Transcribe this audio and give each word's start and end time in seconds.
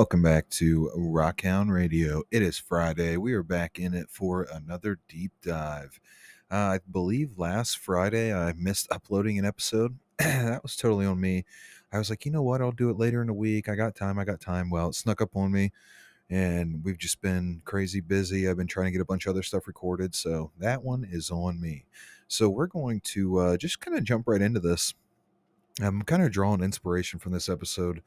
Welcome 0.00 0.22
back 0.22 0.48
to 0.52 0.90
Rockhound 0.96 1.70
Radio. 1.70 2.22
It 2.30 2.40
is 2.40 2.56
Friday. 2.56 3.18
We 3.18 3.34
are 3.34 3.42
back 3.42 3.78
in 3.78 3.92
it 3.92 4.08
for 4.08 4.46
another 4.50 4.98
deep 5.10 5.30
dive. 5.42 6.00
Uh, 6.50 6.54
I 6.54 6.80
believe 6.90 7.36
last 7.36 7.76
Friday 7.76 8.32
I 8.32 8.54
missed 8.54 8.90
uploading 8.90 9.38
an 9.38 9.44
episode. 9.44 9.98
that 10.18 10.62
was 10.62 10.74
totally 10.74 11.04
on 11.04 11.20
me. 11.20 11.44
I 11.92 11.98
was 11.98 12.08
like, 12.08 12.24
you 12.24 12.32
know 12.32 12.40
what? 12.40 12.62
I'll 12.62 12.72
do 12.72 12.88
it 12.88 12.96
later 12.96 13.20
in 13.20 13.26
the 13.26 13.34
week. 13.34 13.68
I 13.68 13.74
got 13.74 13.94
time. 13.94 14.18
I 14.18 14.24
got 14.24 14.40
time. 14.40 14.70
Well, 14.70 14.88
it 14.88 14.94
snuck 14.94 15.20
up 15.20 15.36
on 15.36 15.52
me, 15.52 15.70
and 16.30 16.82
we've 16.82 16.96
just 16.96 17.20
been 17.20 17.60
crazy 17.66 18.00
busy. 18.00 18.48
I've 18.48 18.56
been 18.56 18.66
trying 18.66 18.86
to 18.86 18.92
get 18.92 19.02
a 19.02 19.04
bunch 19.04 19.26
of 19.26 19.30
other 19.32 19.42
stuff 19.42 19.66
recorded, 19.66 20.14
so 20.14 20.50
that 20.60 20.82
one 20.82 21.06
is 21.12 21.30
on 21.30 21.60
me. 21.60 21.84
So 22.26 22.48
we're 22.48 22.68
going 22.68 23.02
to 23.02 23.38
uh, 23.38 23.56
just 23.58 23.80
kind 23.80 23.98
of 23.98 24.04
jump 24.04 24.28
right 24.28 24.40
into 24.40 24.60
this. 24.60 24.94
I'm 25.78 26.00
kind 26.00 26.22
of 26.22 26.32
drawing 26.32 26.62
inspiration 26.62 27.18
from 27.18 27.32
this 27.32 27.50
episode 27.50 28.00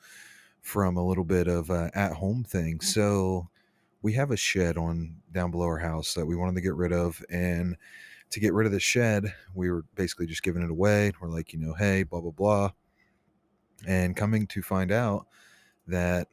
from 0.63 0.95
a 0.97 1.05
little 1.05 1.25
bit 1.25 1.47
of 1.47 1.69
uh, 1.69 1.89
at 1.93 2.13
home 2.13 2.43
thing. 2.43 2.79
So 2.79 3.49
we 4.01 4.13
have 4.13 4.31
a 4.31 4.37
shed 4.37 4.77
on 4.77 5.17
down 5.31 5.51
below 5.51 5.65
our 5.65 5.77
house 5.77 6.13
that 6.15 6.25
we 6.25 6.35
wanted 6.35 6.55
to 6.55 6.61
get 6.61 6.73
rid 6.73 6.93
of, 6.93 7.23
and 7.29 7.77
to 8.31 8.39
get 8.39 8.53
rid 8.53 8.65
of 8.65 8.71
the 8.71 8.79
shed, 8.79 9.33
we 9.53 9.69
were 9.69 9.83
basically 9.95 10.25
just 10.25 10.41
giving 10.41 10.63
it 10.63 10.71
away. 10.71 11.11
We're 11.21 11.29
like, 11.29 11.53
you 11.53 11.59
know, 11.59 11.73
hey, 11.73 12.03
blah 12.03 12.21
blah 12.21 12.31
blah, 12.31 12.71
and 13.85 14.15
coming 14.15 14.47
to 14.47 14.61
find 14.61 14.91
out 14.91 15.27
that 15.85 16.29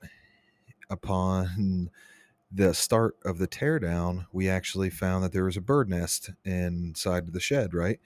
upon 0.88 1.90
the 2.52 2.72
start 2.72 3.16
of 3.24 3.38
the 3.38 3.48
teardown, 3.48 4.26
we 4.32 4.48
actually 4.48 4.90
found 4.90 5.24
that 5.24 5.32
there 5.32 5.44
was 5.44 5.56
a 5.56 5.60
bird 5.60 5.88
nest 5.88 6.30
inside 6.44 7.32
the 7.32 7.40
shed, 7.40 7.74
right? 7.74 8.00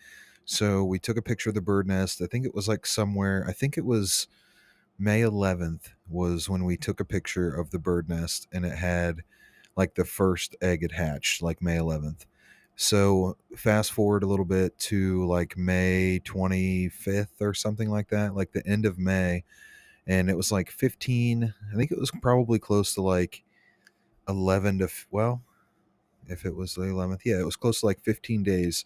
So 0.46 0.84
we 0.84 0.98
took 0.98 1.16
a 1.16 1.22
picture 1.22 1.48
of 1.50 1.54
the 1.54 1.62
bird 1.62 1.86
nest. 1.86 2.20
I 2.20 2.26
think 2.26 2.44
it 2.44 2.54
was 2.54 2.68
like 2.68 2.84
somewhere, 2.84 3.44
I 3.48 3.52
think 3.52 3.78
it 3.78 3.84
was 3.86 4.26
May 4.98 5.22
11th 5.22 5.90
was 6.08 6.48
when 6.48 6.64
we 6.64 6.76
took 6.76 7.00
a 7.00 7.04
picture 7.04 7.52
of 7.52 7.70
the 7.70 7.78
bird 7.78 8.08
nest 8.08 8.46
and 8.52 8.64
it 8.64 8.76
had 8.76 9.22
like 9.76 9.94
the 9.94 10.04
first 10.04 10.54
egg 10.62 10.82
had 10.82 10.92
hatched, 10.92 11.42
like 11.42 11.60
May 11.60 11.76
11th. 11.76 12.26
So 12.76 13.36
fast 13.56 13.92
forward 13.92 14.22
a 14.22 14.26
little 14.26 14.44
bit 14.44 14.78
to 14.80 15.26
like 15.26 15.56
May 15.56 16.20
25th 16.24 17.40
or 17.40 17.54
something 17.54 17.90
like 17.90 18.08
that, 18.08 18.34
like 18.34 18.52
the 18.52 18.66
end 18.66 18.84
of 18.86 18.98
May. 18.98 19.44
And 20.06 20.28
it 20.28 20.36
was 20.36 20.52
like 20.52 20.70
15, 20.70 21.54
I 21.72 21.76
think 21.76 21.90
it 21.90 21.98
was 21.98 22.10
probably 22.22 22.58
close 22.58 22.94
to 22.94 23.02
like 23.02 23.42
11 24.28 24.78
to, 24.78 24.88
well, 25.10 25.42
if 26.26 26.44
it 26.44 26.54
was 26.54 26.74
the 26.74 26.82
11th, 26.82 27.20
yeah, 27.24 27.38
it 27.38 27.44
was 27.44 27.56
close 27.56 27.80
to 27.80 27.86
like 27.86 28.00
15 28.00 28.42
days. 28.42 28.84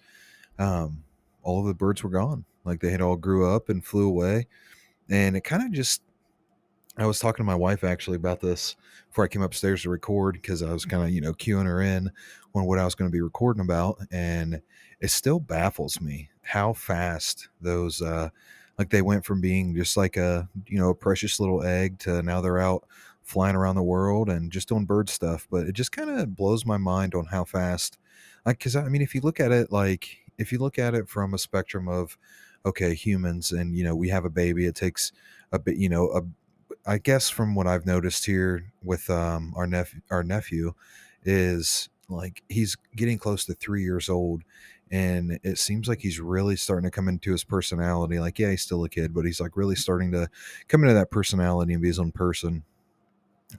Um, 0.59 1.05
all 1.43 1.61
of 1.61 1.67
the 1.67 1.75
birds 1.75 2.03
were 2.03 2.11
gone. 2.11 2.45
Like 2.65 2.81
they 2.81 2.91
had 2.91 3.01
all 3.01 3.17
grew 3.17 3.49
up 3.51 3.69
and 3.69 3.85
flew 3.85 4.07
away. 4.09 4.47
And 5.11 5.37
it 5.37 5.45
kind 5.45 5.63
of 5.63 5.73
just, 5.73 6.03
I 6.97 7.07
was 7.07 7.19
talking 7.19 7.45
to 7.45 7.47
my 7.47 7.55
wife 7.55 7.85
actually 7.85 8.17
about 8.17 8.41
this 8.41 8.77
before 9.09 9.25
I 9.25 9.29
came 9.29 9.43
upstairs 9.43 9.83
to 9.83 9.91
record 9.91 10.35
because 10.35 10.63
I 10.63 10.73
was 10.73 10.85
kind 10.85 11.03
of, 11.03 11.11
you 11.11 11.21
know, 11.21 11.33
queuing 11.33 11.67
her 11.67 11.81
in 11.81 12.11
on 12.55 12.65
what 12.65 12.79
I 12.79 12.85
was 12.85 12.95
going 12.95 13.11
to 13.11 13.15
be 13.15 13.21
recording 13.21 13.63
about. 13.63 13.99
And 14.11 14.61
it 15.01 15.11
still 15.11 15.41
baffles 15.41 16.01
me 16.01 16.29
how 16.43 16.73
fast 16.73 17.49
those, 17.61 18.03
uh, 18.03 18.31
like 18.79 18.91
they 18.91 19.03
went 19.03 19.25
from 19.25 19.41
being 19.41 19.75
just 19.75 19.97
like 19.97 20.17
a, 20.17 20.49
you 20.67 20.79
know, 20.79 20.91
a 20.91 20.95
precious 20.95 21.41
little 21.41 21.63
egg 21.63 21.99
to 22.01 22.23
now 22.23 22.41
they're 22.41 22.59
out 22.59 22.85
flying 23.23 23.57
around 23.57 23.77
the 23.77 23.83
world 23.83 24.29
and 24.29 24.51
just 24.51 24.69
doing 24.69 24.85
bird 24.85 25.09
stuff. 25.09 25.47
But 25.51 25.67
it 25.67 25.73
just 25.73 25.93
kind 25.93 26.11
of 26.11 26.35
blows 26.35 26.67
my 26.67 26.77
mind 26.79 27.15
on 27.15 27.27
how 27.27 27.45
fast, 27.45 27.99
like, 28.45 28.59
cause 28.61 28.77
I 28.77 28.89
mean, 28.89 29.03
if 29.03 29.15
you 29.15 29.21
look 29.21 29.41
at 29.41 29.53
it, 29.53 29.71
like, 29.71 30.19
if 30.39 30.53
you 30.53 30.59
look 30.59 30.79
at 30.79 30.95
it 30.95 31.09
from 31.09 31.35
a 31.35 31.39
spectrum 31.39 31.89
of, 31.89 32.17
okay, 32.67 32.95
humans, 32.95 33.53
and 33.53 33.77
you 33.77 33.85
know, 33.85 33.95
we 33.95 34.09
have 34.09 34.25
a 34.25 34.31
baby, 34.31 34.67
it 34.67 34.75
takes 34.75 35.13
a 35.53 35.59
bit, 35.59 35.77
you 35.77 35.89
know, 35.89 36.09
a, 36.11 36.23
I 36.87 36.99
guess 36.99 37.29
from 37.29 37.55
what 37.55 37.67
I've 37.67 37.87
noticed 37.87 38.27
here 38.27 38.73
with 38.83 39.09
um, 39.11 39.53
our 39.57 39.67
nephew, 39.67 40.01
our 40.11 40.23
nephew, 40.23 40.75
is 41.25 41.89
like 42.09 42.43
he's 42.49 42.77
getting 42.97 43.19
close 43.19 43.45
to 43.47 43.55
three 43.55 43.83
years 43.83 44.09
old, 44.09 44.43
and 44.91 45.39
it 45.43 45.59
seems 45.59 45.89
like 45.89 46.01
he's 46.01 46.21
really 46.21 46.57
starting 46.57 46.89
to 46.89 46.95
come 46.95 47.09
into 47.09 47.33
his 47.33 47.45
personality. 47.45 48.19
Like, 48.19 48.39
yeah, 48.39 48.51
he's 48.51 48.63
still 48.63 48.85
a 48.85 48.89
kid, 48.89 49.15
but 49.15 49.25
he's 49.25 49.41
like 49.41 49.57
really 49.57 49.77
starting 49.77 50.13
to 50.13 50.29
come 50.69 50.83
into 50.83 50.95
that 50.95 51.11
personality 51.11 51.73
and 51.75 51.83
be 51.83 51.89
his 51.89 51.99
own 51.99 52.13
person. 52.13 52.65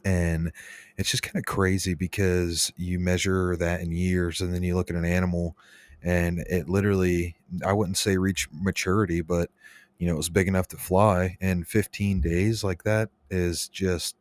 And 0.06 0.52
it's 0.98 1.10
just 1.10 1.24
kind 1.24 1.38
of 1.38 1.46
crazy 1.46 1.96
because 1.96 2.72
you 2.78 3.00
measure 3.00 3.56
that 3.58 3.82
in 3.82 3.92
years, 3.92 4.42
and 4.42 4.54
then 4.54 4.64
you 4.64 4.76
look 4.76 4.90
at 4.90 4.96
an 4.96 5.06
animal 5.06 5.56
and 6.04 6.40
it 6.50 6.70
literally 6.70 7.36
i 7.66 7.74
wouldn't 7.74 7.98
say 7.98 8.18
reach 8.18 8.48
maturity 8.52 9.22
but 9.22 9.50
you 9.98 10.08
know 10.08 10.14
it 10.14 10.18
was 10.18 10.30
big 10.30 10.48
enough 10.48 10.68
to 10.68 10.78
fly 10.78 11.38
and 11.42 11.68
15 11.68 12.22
days 12.22 12.64
like 12.64 12.84
that 12.84 13.10
is 13.30 13.68
just 13.68 14.16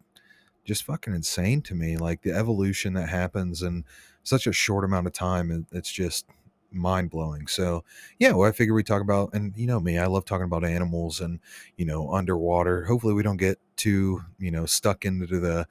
just 0.65 0.85
fucking 0.85 1.15
insane 1.15 1.63
to 1.63 1.75
me 1.75 1.97
like 1.97 2.23
the 2.23 2.33
evolution 2.33 2.95
that 2.95 3.09
happens 3.09 3.63
in 3.63 3.85
such 4.23 4.47
a 4.47 4.53
short 4.53 4.85
amount 4.85 5.07
of 5.07 5.13
time 5.13 5.67
it's 5.73 5.91
just 5.91 6.27
mind 6.71 7.09
blowing 7.09 7.47
so 7.47 7.83
yeah 8.19 8.33
well 8.33 8.47
i 8.47 8.53
figure 8.53 8.75
we 8.75 8.83
talk 8.83 9.01
about 9.01 9.31
and 9.33 9.55
you 9.57 9.67
know 9.67 9.81
me 9.81 9.99
i 9.99 10.07
love 10.07 10.25
talking 10.27 10.45
about 10.45 10.65
animals 10.65 11.21
and 11.21 11.41
you 11.79 11.87
know 11.87 12.13
underwater. 12.13 12.85
Hopefully 12.85 13.15
we 13.15 13.23
don't 13.23 13.39
get 13.39 13.59
too 13.77 14.23
you 14.39 14.51
know 14.51 14.67
stuck 14.67 15.05
into 15.07 15.41
the 15.41 15.67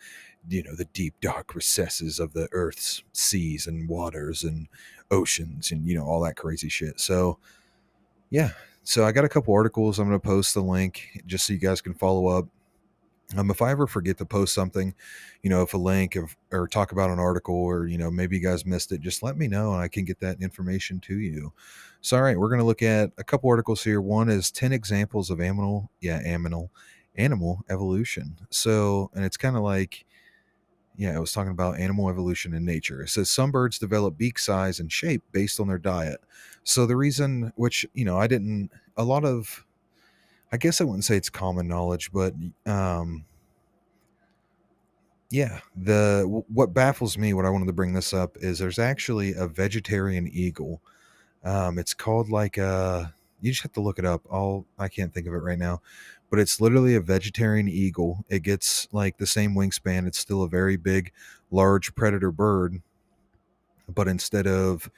you 0.49 0.63
know 0.63 0.75
the 0.75 0.85
deep 0.85 1.13
dark 1.21 1.53
recesses 1.53 2.19
of 2.19 2.33
the 2.33 2.47
earth's 2.51 3.03
seas 3.13 3.67
and 3.67 3.89
waters 3.89 4.43
and 4.43 4.67
oceans 5.11 5.71
and 5.71 5.87
you 5.87 5.95
know 5.95 6.03
all 6.03 6.21
that 6.21 6.35
crazy 6.35 6.69
shit 6.69 6.99
so 6.99 7.37
yeah 8.29 8.49
so 8.83 9.05
i 9.05 9.11
got 9.11 9.25
a 9.25 9.29
couple 9.29 9.53
articles 9.53 9.99
i'm 9.99 10.07
going 10.07 10.19
to 10.19 10.25
post 10.25 10.53
the 10.53 10.61
link 10.61 11.21
just 11.25 11.45
so 11.45 11.53
you 11.53 11.59
guys 11.59 11.81
can 11.81 11.93
follow 11.93 12.27
up 12.27 12.47
um, 13.35 13.51
if 13.51 13.61
I 13.61 13.71
ever 13.71 13.87
forget 13.87 14.17
to 14.19 14.25
post 14.25 14.53
something, 14.53 14.93
you 15.43 15.49
know, 15.49 15.61
if 15.61 15.73
a 15.73 15.77
link 15.77 16.15
of, 16.15 16.35
or 16.51 16.67
talk 16.67 16.93
about 16.93 17.09
an 17.09 17.19
article 17.19 17.55
or, 17.55 17.85
you 17.85 17.97
know, 17.97 18.09
maybe 18.09 18.37
you 18.37 18.43
guys 18.43 18.65
missed 18.65 18.91
it, 18.91 19.01
just 19.01 19.21
let 19.21 19.37
me 19.37 19.47
know 19.47 19.73
and 19.73 19.81
I 19.81 19.89
can 19.89 20.05
get 20.05 20.19
that 20.21 20.41
information 20.41 21.01
to 21.01 21.19
you. 21.19 21.51
So, 21.99 22.15
all 22.15 22.23
right, 22.23 22.37
we're 22.37 22.47
going 22.47 22.59
to 22.59 22.65
look 22.65 22.81
at 22.81 23.11
a 23.17 23.23
couple 23.23 23.49
articles 23.49 23.83
here. 23.83 23.99
One 23.99 24.29
is 24.29 24.49
10 24.51 24.71
examples 24.71 25.29
of 25.29 25.41
animal, 25.41 25.91
yeah, 25.99 26.21
animal, 26.23 26.71
animal 27.15 27.65
evolution. 27.69 28.37
So, 28.49 29.11
and 29.13 29.25
it's 29.25 29.37
kind 29.37 29.57
of 29.57 29.63
like, 29.63 30.05
yeah, 30.97 31.15
I 31.15 31.19
was 31.19 31.31
talking 31.31 31.51
about 31.51 31.79
animal 31.79 32.09
evolution 32.09 32.53
in 32.53 32.65
nature. 32.65 33.03
It 33.03 33.09
says 33.09 33.29
some 33.29 33.51
birds 33.51 33.77
develop 33.77 34.17
beak 34.17 34.39
size 34.39 34.79
and 34.79 34.91
shape 34.91 35.23
based 35.31 35.59
on 35.59 35.67
their 35.67 35.77
diet. 35.77 36.19
So 36.63 36.85
the 36.87 36.97
reason, 36.97 37.53
which 37.55 37.85
you 37.93 38.03
know, 38.03 38.17
I 38.17 38.25
didn't, 38.25 38.71
a 38.97 39.03
lot 39.03 39.23
of, 39.23 39.63
I 40.51 40.57
guess 40.57 40.81
I 40.81 40.85
wouldn't 40.85 41.05
say 41.05 41.15
it's 41.15 41.29
common 41.29 41.67
knowledge, 41.67 42.11
but 42.11 42.33
um, 42.65 43.25
yeah, 45.29 45.59
the 45.75 46.43
what 46.47 46.73
baffles 46.73 47.17
me, 47.17 47.33
what 47.33 47.45
I 47.45 47.49
wanted 47.49 47.67
to 47.67 47.73
bring 47.73 47.93
this 47.93 48.13
up 48.13 48.35
is 48.37 48.59
there's 48.59 48.79
actually 48.79 49.33
a 49.33 49.47
vegetarian 49.47 50.27
eagle. 50.27 50.81
Um, 51.43 51.77
it's 51.77 51.93
called 51.93 52.29
like 52.29 52.57
a, 52.57 53.13
you 53.41 53.51
just 53.51 53.63
have 53.63 53.73
to 53.73 53.81
look 53.81 53.99
it 53.99 54.05
up. 54.05 54.21
I'll, 54.31 54.65
I 54.77 54.87
can't 54.87 55.13
think 55.13 55.27
of 55.27 55.33
it 55.33 55.43
right 55.43 55.59
now, 55.59 55.81
but 56.29 56.39
it's 56.39 56.59
literally 56.59 56.95
a 56.95 57.01
vegetarian 57.01 57.67
eagle. 57.67 58.25
It 58.29 58.43
gets 58.43 58.87
like 58.91 59.17
the 59.17 59.27
same 59.27 59.55
wingspan. 59.55 60.07
It's 60.07 60.19
still 60.19 60.43
a 60.43 60.49
very 60.49 60.77
big, 60.77 61.11
large 61.51 61.95
predator 61.95 62.31
bird, 62.31 62.81
but 63.93 64.07
instead 64.07 64.47
of, 64.47 64.89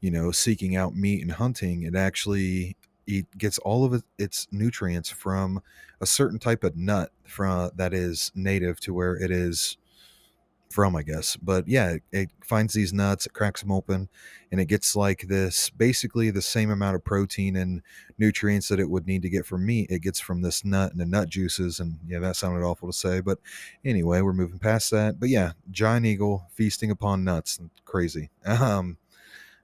you 0.00 0.10
know, 0.10 0.30
seeking 0.30 0.76
out 0.76 0.96
meat 0.96 1.22
and 1.22 1.32
hunting, 1.32 1.82
it 1.82 1.94
actually 1.94 2.76
it 3.06 3.26
gets 3.36 3.58
all 3.58 3.84
of 3.84 4.04
its 4.18 4.46
nutrients 4.52 5.10
from 5.10 5.60
a 6.00 6.06
certain 6.06 6.38
type 6.38 6.64
of 6.64 6.76
nut 6.76 7.10
from 7.24 7.70
that 7.74 7.92
is 7.92 8.30
native 8.34 8.78
to 8.80 8.94
where 8.94 9.16
it 9.16 9.30
is 9.30 9.76
from, 10.70 10.94
I 10.96 11.02
guess. 11.02 11.36
But 11.36 11.68
yeah, 11.68 11.90
it, 11.90 12.02
it, 12.12 12.30
finds 12.44 12.74
these 12.74 12.92
nuts, 12.92 13.26
it 13.26 13.32
cracks 13.32 13.60
them 13.60 13.72
open, 13.72 14.08
and 14.50 14.60
it 14.60 14.66
gets 14.66 14.96
like 14.96 15.22
this 15.28 15.70
basically 15.70 16.30
the 16.30 16.42
same 16.42 16.70
amount 16.70 16.96
of 16.96 17.04
protein 17.04 17.56
and 17.56 17.82
nutrients 18.18 18.68
that 18.68 18.80
it 18.80 18.88
would 18.88 19.06
need 19.06 19.22
to 19.22 19.28
get 19.28 19.46
from 19.46 19.66
meat. 19.66 19.90
It 19.90 20.02
gets 20.02 20.20
from 20.20 20.42
this 20.42 20.64
nut 20.64 20.92
and 20.92 21.00
the 21.00 21.06
nut 21.06 21.28
juices. 21.28 21.80
And 21.80 21.98
yeah, 22.06 22.20
that 22.20 22.36
sounded 22.36 22.64
awful 22.64 22.88
to 22.88 22.96
say. 22.96 23.20
But 23.20 23.38
anyway, 23.84 24.20
we're 24.20 24.32
moving 24.32 24.58
past 24.58 24.90
that. 24.92 25.20
But 25.20 25.28
yeah, 25.28 25.52
giant 25.70 26.06
eagle 26.06 26.46
feasting 26.52 26.90
upon 26.90 27.24
nuts. 27.24 27.60
Crazy. 27.84 28.30
Um, 28.46 28.98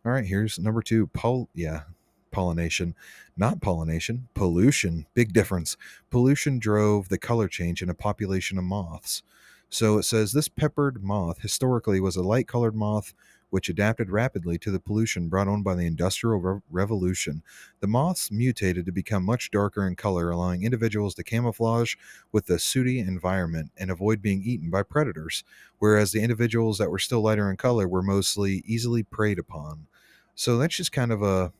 all 0.05 0.13
right, 0.13 0.25
here's 0.25 0.57
number 0.57 0.83
two. 0.83 1.09
Paul, 1.09 1.49
yeah, 1.53 1.83
pollination, 2.31 2.95
not 3.37 3.61
pollination, 3.61 4.29
pollution. 4.35 5.07
Big 5.15 5.33
difference. 5.33 5.77
Pollution 6.11 6.61
drove 6.61 7.09
the 7.09 7.19
color 7.19 7.49
change 7.49 7.83
in 7.83 7.91
a 7.91 7.95
population 7.95 8.57
of 8.57 8.65
moths. 8.65 9.23
So 9.69 9.99
it 9.99 10.05
says 10.05 10.33
this 10.33 10.49
peppered 10.49 11.03
moth 11.03 11.41
historically 11.43 12.01
was 12.01 12.17
a 12.17 12.23
light 12.23 12.49
colored 12.49 12.75
moth 12.75 13.15
which 13.51 13.69
adapted 13.69 14.11
rapidly 14.11 14.59
to 14.59 14.71
the 14.73 14.81
pollution 14.81 15.29
brought 15.29 15.47
on 15.49 15.63
by 15.63 15.75
the 15.75 15.87
Industrial 15.87 16.39
Re- 16.39 16.61
Revolution. 16.69 17.43
The 17.81 17.87
moths 17.87 18.31
mutated 18.31 18.85
to 18.87 18.93
become 18.93 19.25
much 19.25 19.51
darker 19.53 19.87
in 19.87 19.95
color, 19.95 20.31
allowing 20.31 20.65
individuals 20.65 21.15
to 21.15 21.23
camouflage 21.23 21.95
with 22.33 22.47
the 22.47 22.59
sooty 22.59 22.99
environment 22.99 23.71
and 23.77 23.91
avoid 23.91 24.21
being 24.21 24.43
eaten 24.43 24.69
by 24.69 24.83
predators, 24.83 25.45
whereas 25.79 26.11
the 26.11 26.23
individuals 26.23 26.79
that 26.79 26.91
were 26.91 26.99
still 26.99 27.21
lighter 27.21 27.49
in 27.49 27.57
color 27.57 27.87
were 27.87 28.03
mostly 28.03 28.65
easily 28.67 29.05
preyed 29.05 29.39
upon. 29.39 29.87
So 30.35 30.59
that's 30.59 30.77
just 30.77 30.93
kind 30.93 31.13
of 31.13 31.23
a 31.23 31.53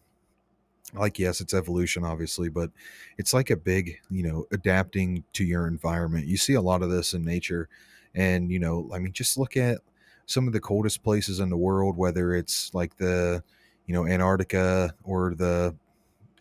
like 0.95 1.19
yes 1.19 1.41
it's 1.41 1.53
evolution 1.53 2.05
obviously 2.05 2.49
but 2.49 2.71
it's 3.19 3.35
like 3.35 3.51
a 3.51 3.57
big 3.57 3.99
you 4.09 4.23
know 4.23 4.47
adapting 4.53 5.25
to 5.33 5.45
your 5.45 5.67
environment 5.67 6.27
you 6.27 6.37
see 6.37 6.55
a 6.55 6.61
lot 6.61 6.83
of 6.83 6.91
this 6.91 7.13
in 7.13 7.25
nature 7.25 7.69
And, 8.17 8.51
you 8.51 8.59
know, 8.59 8.91
I 8.93 8.99
mean, 8.99 9.13
just 9.13 9.39
look 9.39 9.57
at 9.57 9.79
some 10.25 10.47
of 10.47 10.53
the 10.53 10.61
coldest 10.61 11.05
places 11.05 11.39
in 11.39 11.51
the 11.51 11.57
world, 11.57 11.97
whether 11.97 12.35
it's 12.35 12.75
like 12.75 12.97
the, 12.97 13.45
you 13.87 13.95
know, 13.95 14.07
Antarctica 14.07 14.93
or 15.05 15.35
the, 15.35 15.77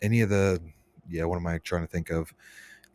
any 0.02 0.22
of 0.22 0.30
the, 0.30 0.60
yeah, 1.08 1.24
what 1.24 1.36
am 1.36 1.46
I 1.46 1.58
trying 1.58 1.82
to 1.82 1.86
think 1.86 2.10
of? 2.10 2.34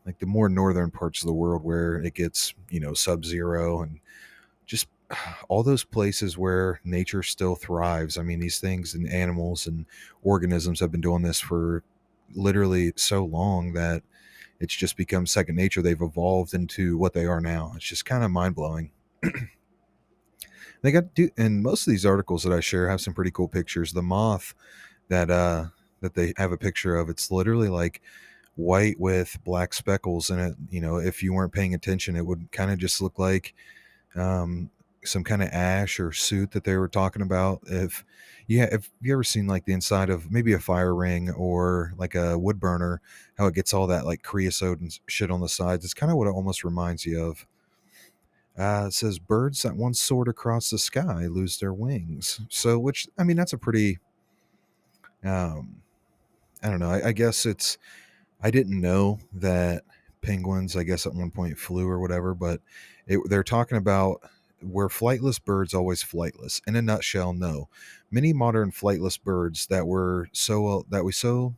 Like 0.06 0.20
the 0.20 0.26
more 0.26 0.50
northern 0.50 0.92
parts 0.92 1.22
of 1.22 1.28
the 1.28 1.34
world 1.34 1.64
where 1.64 2.02
it 2.02 2.16
gets, 2.16 2.54
you 2.70 2.80
know, 2.80 2.94
sub 2.94 3.24
zero 3.24 3.84
and 3.84 4.00
just 4.66 4.88
all 5.48 5.64
those 5.64 5.84
places 5.84 6.38
where 6.38 6.82
nature 6.84 7.24
still 7.24 7.56
thrives. 7.56 8.18
I 8.18 8.24
mean, 8.24 8.40
these 8.40 8.60
things 8.60 8.96
and 8.96 9.08
animals 9.08 9.68
and 9.68 9.86
organisms 10.24 10.80
have 10.80 10.92
been 10.92 11.02
doing 11.02 11.22
this 11.22 11.40
for 11.40 11.84
literally 12.34 12.94
so 12.96 13.26
long 13.26 13.74
that 13.74 14.04
it's 14.62 14.76
just 14.76 14.96
become 14.96 15.26
second 15.26 15.56
nature. 15.56 15.82
They've 15.82 16.00
evolved 16.00 16.54
into 16.54 16.98
what 16.98 17.14
they 17.14 17.26
are 17.26 17.42
now. 17.42 17.74
It's 17.76 17.86
just 17.86 18.06
kind 18.06 18.24
of 18.24 18.30
mind 18.30 18.56
blowing. 18.56 18.92
they 20.84 20.92
got 20.92 21.16
do, 21.16 21.30
and 21.36 21.64
most 21.64 21.88
of 21.88 21.92
these 21.92 22.06
articles 22.06 22.44
that 22.44 22.54
I 22.54 22.60
share 22.60 22.88
have 22.88 23.02
some 23.02 23.16
pretty 23.16 23.32
cool 23.32 23.48
pictures. 23.48 23.92
The 23.92 24.04
moth 24.04 24.54
that 25.10 25.32
uh 25.32 25.66
that 26.02 26.14
they 26.14 26.34
have 26.38 26.52
a 26.52 26.58
picture 26.58 26.96
of, 26.96 27.10
it's 27.10 27.32
literally 27.32 27.70
like 27.70 28.02
white 28.56 29.00
with 29.00 29.38
black 29.44 29.74
speckles 29.74 30.30
in 30.30 30.40
it. 30.40 30.56
You 30.70 30.82
know, 30.82 30.98
if 30.98 31.24
you 31.24 31.34
weren't 31.34 31.54
paying 31.54 31.74
attention, 31.74 32.16
it 32.16 32.26
would 32.26 32.52
kind 32.52 32.72
of 32.72 32.78
just 32.78 33.02
look 33.02 33.18
like 33.18 33.56
um, 34.16 34.70
some 35.04 35.24
kind 35.24 35.42
of 35.42 35.50
ash 35.50 36.00
or 36.00 36.12
soot 36.12 36.52
that 36.52 36.64
they 36.64 36.76
were 36.78 36.88
talking 36.88 37.22
about. 37.22 37.62
If 37.68 38.06
yeah, 38.48 38.68
if 38.72 38.90
you 39.02 39.14
ever 39.14 39.24
seen 39.24 39.48
like 39.48 39.66
the 39.66 39.74
inside 39.74 40.10
of 40.10 40.32
maybe 40.32 40.54
a 40.54 40.60
fire 40.60 40.94
ring 40.94 41.30
or 41.32 41.94
like 41.98 42.16
a 42.16 42.38
wood 42.38 42.60
burner, 42.60 43.02
how 43.38 43.48
it 43.48 43.56
gets 43.56 43.74
all 43.74 43.88
that 43.88 44.06
like 44.06 44.24
creosote 44.24 44.80
and 44.80 45.00
shit 45.08 45.32
on 45.32 45.42
the 45.42 45.50
sides, 45.50 45.86
it's 45.86 45.94
kind 45.94 46.12
of 46.12 46.18
what 46.18 46.28
it 46.28 46.32
almost 46.34 46.64
reminds 46.64 47.06
you 47.06 47.24
of. 47.24 47.46
Uh, 48.58 48.86
it 48.88 48.94
says 48.94 49.18
birds 49.18 49.62
that 49.62 49.76
once 49.76 50.00
soared 50.00 50.28
across 50.28 50.70
the 50.70 50.78
sky 50.78 51.26
lose 51.28 51.58
their 51.58 51.74
wings. 51.74 52.42
So, 52.50 52.78
which 52.78 53.08
I 53.18 53.24
mean, 53.24 53.38
that's 53.38 53.54
a 53.54 53.58
pretty, 53.58 54.00
um, 55.24 55.82
I 56.62 56.70
don't 56.70 56.80
know. 56.80 56.92
I, 56.92 57.08
I 57.08 57.12
guess 57.12 57.46
it's. 57.46 57.78
I 58.44 58.50
didn't 58.50 58.82
know 58.82 59.20
that 59.34 59.84
penguins, 60.22 60.76
I 60.76 60.84
guess, 60.84 61.06
at 61.06 61.14
one 61.14 61.32
point 61.32 61.58
flew 61.58 61.88
or 61.88 62.00
whatever, 62.00 62.34
but 62.34 62.60
it, 63.08 63.20
they're 63.30 63.44
talking 63.44 63.78
about 63.78 64.22
were 64.62 64.90
flightless 64.90 65.44
birds 65.44 65.74
always 65.74 66.04
flightless? 66.04 66.62
In 66.68 66.76
a 66.76 66.82
nutshell, 66.82 67.34
no. 67.34 67.70
Many 68.10 68.34
modern 68.34 68.72
flightless 68.72 69.22
birds 69.22 69.68
that 69.68 69.88
were 69.88 70.30
so 70.32 70.62
well, 70.62 70.86
that 70.90 71.06
we 71.06 71.12
so 71.12 71.56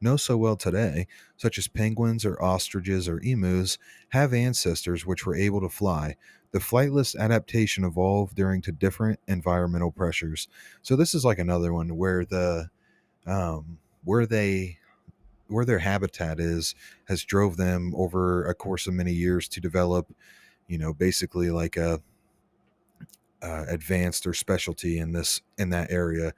know 0.00 0.16
so 0.16 0.36
well 0.36 0.56
today, 0.56 1.06
such 1.36 1.58
as 1.58 1.66
penguins 1.66 2.24
or 2.24 2.40
ostriches 2.42 3.08
or 3.08 3.20
emus, 3.24 3.78
have 4.10 4.32
ancestors 4.32 5.06
which 5.06 5.26
were 5.26 5.34
able 5.34 5.60
to 5.60 5.68
fly. 5.68 6.16
The 6.52 6.60
flightless 6.60 7.16
adaptation 7.16 7.84
evolved 7.84 8.36
during 8.36 8.62
to 8.62 8.72
different 8.72 9.18
environmental 9.26 9.90
pressures. 9.90 10.46
So 10.82 10.94
this 10.94 11.14
is 11.14 11.24
like 11.24 11.38
another 11.38 11.72
one 11.72 11.96
where 11.96 12.24
the 12.24 12.68
um, 13.26 13.78
where 14.04 14.26
they 14.26 14.78
where 15.48 15.64
their 15.64 15.80
habitat 15.80 16.38
is 16.38 16.74
has 17.06 17.24
drove 17.24 17.56
them 17.56 17.92
over 17.96 18.46
a 18.46 18.54
course 18.54 18.86
of 18.86 18.94
many 18.94 19.12
years 19.12 19.48
to 19.48 19.60
develop, 19.60 20.14
you 20.68 20.78
know, 20.78 20.94
basically 20.94 21.50
like 21.50 21.76
a 21.76 22.00
uh, 23.42 23.64
advanced 23.68 24.26
or 24.26 24.32
specialty 24.32 24.98
in 24.98 25.12
this 25.12 25.42
in 25.58 25.70
that 25.70 25.90
area 25.90 26.32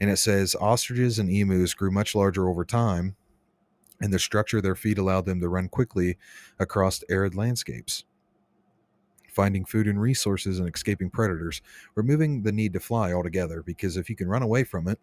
and 0.00 0.10
it 0.10 0.18
says 0.18 0.54
ostriches 0.60 1.18
and 1.18 1.30
emus 1.30 1.74
grew 1.74 1.90
much 1.90 2.14
larger 2.14 2.48
over 2.48 2.64
time 2.64 3.16
and 4.00 4.12
the 4.12 4.18
structure 4.18 4.56
of 4.58 4.62
their 4.62 4.74
feet 4.74 4.98
allowed 4.98 5.26
them 5.26 5.40
to 5.40 5.48
run 5.48 5.68
quickly 5.68 6.16
across 6.58 7.04
arid 7.10 7.34
landscapes. 7.34 8.04
Finding 9.30 9.64
food 9.64 9.86
and 9.86 10.00
resources 10.00 10.58
and 10.58 10.72
escaping 10.74 11.10
predators 11.10 11.62
removing 11.94 12.42
the 12.42 12.52
need 12.52 12.72
to 12.72 12.80
fly 12.80 13.12
altogether 13.12 13.62
because 13.62 13.96
if 13.96 14.10
you 14.10 14.16
can 14.16 14.28
run 14.28 14.42
away 14.42 14.64
from 14.64 14.88
it 14.88 14.98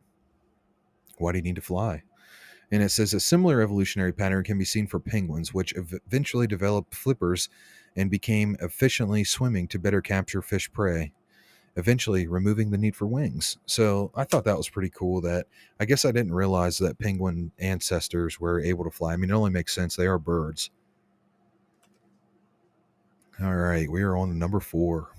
why 1.18 1.32
do 1.32 1.40
you 1.40 1.44
need 1.44 1.56
to 1.56 1.62
fly? 1.62 2.04
And 2.70 2.84
it 2.84 2.90
says 2.90 3.14
a 3.14 3.20
similar 3.20 3.62
evolutionary 3.62 4.12
pattern 4.12 4.44
can 4.44 4.60
be 4.60 4.66
seen 4.66 4.86
for 4.86 5.00
penguins 5.00 5.54
which 5.54 5.74
eventually 5.76 6.46
developed 6.46 6.94
flippers 6.94 7.48
and 7.96 8.12
became 8.12 8.58
efficiently 8.60 9.24
swimming 9.24 9.68
to 9.70 9.80
better 9.80 10.02
capture 10.02 10.42
fish 10.42 10.72
prey 10.72 11.14
eventually 11.77 12.27
removing 12.27 12.71
the 12.71 12.77
need 12.77 12.95
for 12.95 13.06
wings. 13.06 13.57
So 13.68 14.12
I 14.15 14.24
thought 14.24 14.44
that 14.45 14.57
was 14.57 14.68
pretty 14.68 14.89
cool 14.89 15.21
that 15.21 15.45
I 15.79 15.85
guess 15.85 16.06
I 16.06 16.12
didn't 16.12 16.33
realize 16.33 16.79
that 16.79 16.97
penguin 17.00 17.51
ancestors 17.59 18.39
were 18.39 18.59
able 18.59 18.83
to 18.83 18.89
fly. 18.89 19.13
I 19.13 19.15
mean, 19.15 19.29
it 19.29 19.33
only 19.33 19.51
makes 19.51 19.75
sense. 19.75 19.95
They 19.95 20.07
are 20.07 20.18
birds. 20.18 20.71
All 23.39 23.56
right, 23.56 23.89
we 23.89 24.01
are 24.01 24.18
on 24.18 24.39
number 24.39 24.59
four. 24.59 25.12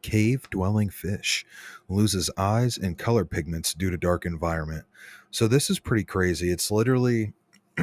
Cave 0.00 0.48
dwelling 0.48 0.88
fish 0.88 1.44
loses 1.90 2.30
eyes 2.38 2.78
and 2.78 2.96
color 2.96 3.26
pigments 3.26 3.74
due 3.74 3.90
to 3.90 3.98
dark 3.98 4.24
environment. 4.24 4.86
So 5.30 5.46
this 5.46 5.68
is 5.68 5.78
pretty 5.78 6.04
crazy. 6.04 6.50
It's 6.50 6.70
literally 6.70 7.34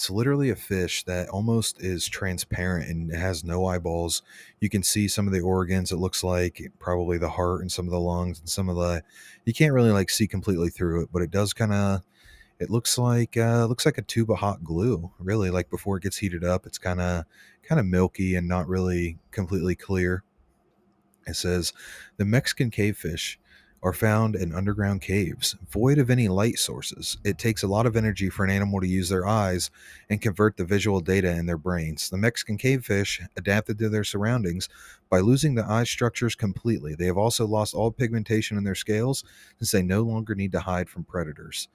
It's 0.00 0.08
literally 0.08 0.48
a 0.48 0.56
fish 0.56 1.04
that 1.04 1.28
almost 1.28 1.82
is 1.82 2.08
transparent 2.08 2.88
and 2.88 3.14
has 3.14 3.44
no 3.44 3.66
eyeballs. 3.66 4.22
You 4.58 4.70
can 4.70 4.82
see 4.82 5.08
some 5.08 5.26
of 5.26 5.34
the 5.34 5.42
organs. 5.42 5.92
It 5.92 5.98
looks 5.98 6.24
like 6.24 6.72
probably 6.78 7.18
the 7.18 7.28
heart 7.28 7.60
and 7.60 7.70
some 7.70 7.84
of 7.84 7.90
the 7.90 8.00
lungs 8.00 8.40
and 8.40 8.48
some 8.48 8.70
of 8.70 8.76
the. 8.76 9.02
You 9.44 9.52
can't 9.52 9.74
really 9.74 9.90
like 9.90 10.08
see 10.08 10.26
completely 10.26 10.70
through 10.70 11.02
it, 11.02 11.10
but 11.12 11.20
it 11.20 11.30
does 11.30 11.52
kind 11.52 11.74
of. 11.74 12.00
It 12.58 12.70
looks 12.70 12.96
like 12.96 13.36
uh, 13.36 13.66
looks 13.66 13.84
like 13.84 13.98
a 13.98 14.02
tube 14.02 14.30
of 14.30 14.38
hot 14.38 14.64
glue. 14.64 15.10
Really, 15.18 15.50
like 15.50 15.68
before 15.68 15.98
it 15.98 16.02
gets 16.02 16.16
heated 16.16 16.44
up, 16.44 16.64
it's 16.64 16.78
kind 16.78 17.02
of 17.02 17.26
kind 17.62 17.78
of 17.78 17.84
milky 17.84 18.36
and 18.36 18.48
not 18.48 18.68
really 18.68 19.18
completely 19.32 19.74
clear. 19.74 20.24
It 21.26 21.36
says 21.36 21.74
the 22.16 22.24
Mexican 22.24 22.70
cavefish 22.70 23.38
are 23.82 23.92
found 23.92 24.36
in 24.36 24.54
underground 24.54 25.00
caves, 25.00 25.56
void 25.70 25.98
of 25.98 26.10
any 26.10 26.28
light 26.28 26.58
sources. 26.58 27.16
It 27.24 27.38
takes 27.38 27.62
a 27.62 27.68
lot 27.68 27.86
of 27.86 27.96
energy 27.96 28.28
for 28.28 28.44
an 28.44 28.50
animal 28.50 28.80
to 28.80 28.86
use 28.86 29.08
their 29.08 29.26
eyes 29.26 29.70
and 30.10 30.20
convert 30.20 30.56
the 30.56 30.64
visual 30.64 31.00
data 31.00 31.30
in 31.30 31.46
their 31.46 31.56
brains. 31.56 32.10
The 32.10 32.18
Mexican 32.18 32.58
cavefish 32.58 33.22
adapted 33.36 33.78
to 33.78 33.88
their 33.88 34.04
surroundings 34.04 34.68
by 35.08 35.20
losing 35.20 35.54
the 35.54 35.64
eye 35.64 35.84
structures 35.84 36.34
completely. 36.34 36.94
They 36.94 37.06
have 37.06 37.16
also 37.16 37.46
lost 37.46 37.74
all 37.74 37.90
pigmentation 37.90 38.58
in 38.58 38.64
their 38.64 38.74
scales 38.74 39.24
since 39.58 39.70
they 39.70 39.82
no 39.82 40.02
longer 40.02 40.34
need 40.34 40.52
to 40.52 40.60
hide 40.60 40.88
from 40.90 41.04
predators. 41.04 41.68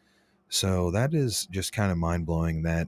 So 0.50 0.92
that 0.92 1.14
is 1.14 1.48
just 1.50 1.74
kind 1.74 1.92
of 1.92 1.98
mind 1.98 2.28
blowing 2.28 2.62
that 2.64 2.88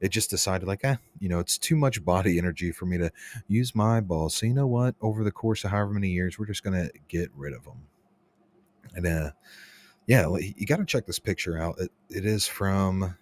it 0.00 0.08
just 0.10 0.30
decided 0.30 0.68
like 0.68 0.84
eh 0.84 0.96
you 1.20 1.28
know 1.28 1.38
it's 1.38 1.58
too 1.58 1.76
much 1.76 2.04
body 2.04 2.38
energy 2.38 2.70
for 2.70 2.86
me 2.86 2.98
to 2.98 3.10
use 3.48 3.74
my 3.74 4.00
balls 4.00 4.34
so 4.34 4.46
you 4.46 4.52
know 4.54 4.66
what 4.66 4.94
over 5.00 5.24
the 5.24 5.32
course 5.32 5.64
of 5.64 5.70
however 5.70 5.92
many 5.92 6.10
years 6.10 6.38
we're 6.38 6.46
just 6.46 6.62
going 6.62 6.76
to 6.78 6.90
get 7.08 7.30
rid 7.34 7.54
of 7.54 7.64
them 7.64 7.80
and 8.96 9.06
uh, 9.06 9.30
yeah, 10.06 10.28
you 10.56 10.66
got 10.66 10.78
to 10.78 10.84
check 10.84 11.06
this 11.06 11.20
picture 11.20 11.58
out. 11.58 11.78
It, 11.78 11.92
it 12.10 12.26
is 12.26 12.46
from, 12.46 13.16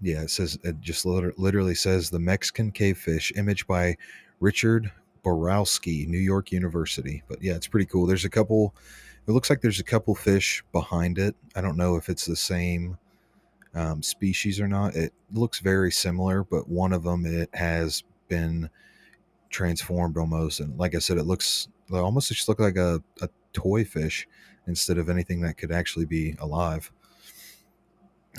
yeah, 0.00 0.22
it 0.22 0.30
says, 0.30 0.58
it 0.64 0.80
just 0.80 1.06
literally 1.06 1.74
says 1.74 2.10
the 2.10 2.18
Mexican 2.18 2.72
cavefish, 2.72 3.32
image 3.36 3.66
by 3.66 3.96
Richard 4.40 4.90
Borowsky, 5.24 6.06
New 6.06 6.18
York 6.18 6.52
University. 6.52 7.22
But 7.28 7.42
yeah, 7.42 7.54
it's 7.54 7.66
pretty 7.66 7.86
cool. 7.86 8.06
There's 8.06 8.24
a 8.24 8.30
couple, 8.30 8.74
it 9.26 9.32
looks 9.32 9.50
like 9.50 9.60
there's 9.60 9.80
a 9.80 9.84
couple 9.84 10.14
fish 10.14 10.62
behind 10.72 11.18
it. 11.18 11.34
I 11.54 11.60
don't 11.60 11.76
know 11.76 11.96
if 11.96 12.08
it's 12.08 12.26
the 12.26 12.36
same 12.36 12.96
um, 13.74 14.02
species 14.02 14.60
or 14.60 14.68
not. 14.68 14.94
It 14.94 15.12
looks 15.32 15.58
very 15.58 15.90
similar, 15.90 16.44
but 16.44 16.68
one 16.68 16.92
of 16.92 17.02
them, 17.02 17.26
it 17.26 17.50
has 17.52 18.04
been 18.28 18.70
transformed 19.50 20.16
almost. 20.16 20.60
And 20.60 20.78
like 20.78 20.94
I 20.94 20.98
said, 20.98 21.18
it 21.18 21.26
looks 21.26 21.68
almost 21.92 22.28
just 22.28 22.48
look 22.48 22.60
like 22.60 22.76
a, 22.76 23.02
a 23.22 23.28
toy 23.56 23.84
fish 23.84 24.28
instead 24.66 24.98
of 24.98 25.08
anything 25.08 25.40
that 25.40 25.56
could 25.56 25.72
actually 25.72 26.06
be 26.06 26.34
alive. 26.38 26.90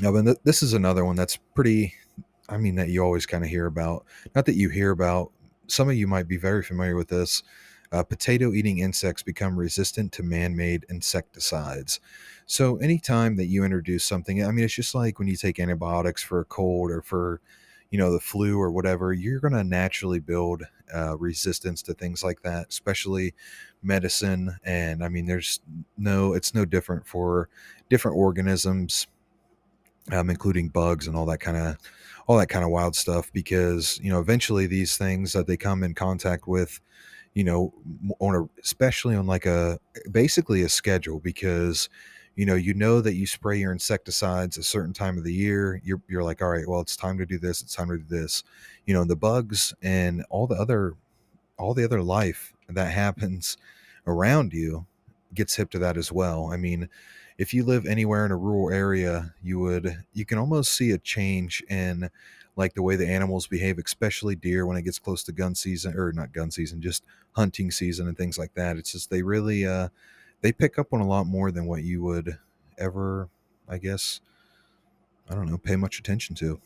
Now, 0.02 0.12
then 0.12 0.26
th- 0.26 0.38
this 0.44 0.62
is 0.62 0.74
another 0.74 1.04
one 1.04 1.16
that's 1.16 1.38
pretty. 1.56 1.96
I 2.50 2.58
mean, 2.58 2.76
that 2.76 2.90
you 2.90 3.04
always 3.04 3.26
kind 3.26 3.44
of 3.44 3.50
hear 3.50 3.66
about. 3.66 4.06
Not 4.34 4.46
that 4.46 4.56
you 4.56 4.70
hear 4.70 4.92
about. 4.92 5.32
Some 5.68 5.90
of 5.90 5.96
you 5.96 6.08
might 6.08 6.28
be 6.28 6.38
very 6.38 6.64
familiar 6.64 6.96
with 6.96 7.10
this. 7.10 7.44
Uh, 7.92 8.04
potato 8.04 8.54
eating 8.54 8.80
insects 8.80 9.24
become 9.24 9.58
resistant 9.58 10.12
to 10.12 10.24
man 10.24 10.56
made 10.56 10.86
insecticides. 10.90 12.00
So, 12.46 12.78
anytime 12.78 13.38
that 13.38 13.48
you 13.48 13.64
introduce 13.64 14.04
something, 14.04 14.44
I 14.44 14.52
mean, 14.52 14.66
it's 14.66 14.74
just 14.74 14.96
like 14.96 15.20
when 15.20 15.28
you 15.28 15.36
take 15.36 15.60
antibiotics 15.60 16.24
for 16.24 16.40
a 16.40 16.46
cold 16.46 16.92
or 16.92 17.02
for 17.02 17.42
you 17.92 17.98
know 17.98 18.12
the 18.12 18.20
flu 18.20 18.60
or 18.60 18.72
whatever 18.72 19.14
you're 19.14 19.40
going 19.40 19.54
to 19.54 19.64
naturally 19.64 20.20
build 20.20 20.64
uh, 20.94 21.18
resistance 21.18 21.82
to 21.82 21.94
things 21.94 22.24
like 22.24 22.42
that 22.42 22.68
especially 22.70 23.34
medicine 23.82 24.58
and 24.64 25.04
i 25.04 25.10
mean 25.10 25.26
there's 25.26 25.60
no 25.98 26.34
it's 26.34 26.54
no 26.54 26.66
different 26.66 27.08
for 27.08 27.50
different 27.90 28.18
organisms 28.18 29.08
um, 30.12 30.30
including 30.30 30.70
bugs 30.70 31.08
and 31.08 31.16
all 31.16 31.26
that 31.26 31.40
kind 31.40 31.58
of 31.58 31.78
all 32.28 32.38
that 32.38 32.50
kind 32.50 32.64
of 32.64 32.72
wild 32.72 32.96
stuff 32.96 33.32
because 33.34 34.00
you 34.02 34.10
know 34.10 34.20
eventually 34.20 34.68
these 34.68 34.98
things 34.98 35.34
that 35.34 35.48
they 35.48 35.58
come 35.58 35.84
in 35.84 35.94
contact 35.94 36.48
with 36.48 36.80
you 37.34 37.44
know 37.44 37.74
on 38.20 38.36
a 38.36 38.62
especially 38.62 39.16
on 39.16 39.28
like 39.28 39.46
a 39.46 39.80
basically 40.12 40.62
a 40.64 40.70
schedule 40.70 41.20
because 41.20 41.90
you 42.38 42.46
know, 42.46 42.56
you 42.56 42.76
know 42.76 43.02
that 43.02 43.16
you 43.16 43.28
spray 43.28 43.58
your 43.60 43.74
insecticides 43.74 44.58
a 44.58 44.64
certain 44.64 44.94
time 44.94 45.18
of 45.18 45.24
the 45.26 45.34
year. 45.34 45.82
You're 45.84 46.02
you're 46.08 46.24
like, 46.24 46.42
all 46.42 46.50
right, 46.50 46.68
well, 46.68 46.82
it's 46.82 46.96
time 46.96 47.18
to 47.18 47.26
do 47.26 47.40
this. 47.40 47.64
It's 47.64 47.76
time 47.76 47.90
to 47.90 47.98
do 47.98 48.06
this. 48.08 48.44
You 48.86 48.94
know, 48.94 49.04
the 49.04 49.16
bugs 49.16 49.74
and 49.82 50.24
all 50.30 50.48
the 50.48 50.56
other 50.56 50.94
all 51.58 51.74
the 51.74 51.84
other 51.84 52.02
life 52.04 52.54
that 52.70 52.92
happens 52.92 53.58
around 54.06 54.54
you 54.54 54.86
gets 55.34 55.56
hip 55.56 55.72
to 55.72 55.80
that 55.80 55.98
as 55.98 56.12
well. 56.12 56.52
I 56.54 56.58
mean, 56.58 56.90
if 57.40 57.54
you 57.54 57.64
live 57.64 57.88
anywhere 57.88 58.26
in 58.26 58.32
a 58.32 58.38
rural 58.38 58.72
area, 58.72 59.34
you 59.44 59.60
would 59.60 59.98
you 60.14 60.26
can 60.26 60.38
almost 60.38 60.74
see 60.74 60.92
a 60.92 61.00
change 61.00 61.64
in 61.70 62.10
like 62.56 62.76
the 62.76 62.84
way 62.84 62.96
the 62.96 63.08
animals 63.08 63.48
behave, 63.48 63.80
especially 63.80 64.36
deer 64.36 64.68
when 64.68 64.78
it 64.78 64.84
gets 64.84 65.00
close 65.00 65.24
to 65.24 65.32
gun 65.32 65.56
season 65.56 65.98
or 65.98 66.12
not 66.12 66.34
gun 66.34 66.52
season, 66.52 66.82
just 66.82 67.04
hunting 67.32 67.72
season 67.72 68.08
and 68.08 68.18
things 68.18 68.38
like 68.38 68.54
that. 68.54 68.78
It's 68.78 68.92
just 68.92 69.10
they 69.10 69.24
really 69.24 69.66
uh 69.66 69.90
they 70.42 70.52
pick 70.52 70.78
up 70.78 70.94
on 70.94 71.02
a 71.02 71.08
lot 71.08 71.26
more 71.26 71.52
than 71.52 71.66
what 71.66 71.84
you 71.84 72.04
would 72.04 72.38
ever, 72.78 73.30
I 73.68 73.78
guess, 73.78 74.22
I 75.30 75.36
don't 75.36 75.50
know, 75.50 75.58
pay 75.58 75.76
much 75.76 76.00
attention 76.00 76.36
to. 76.36 76.60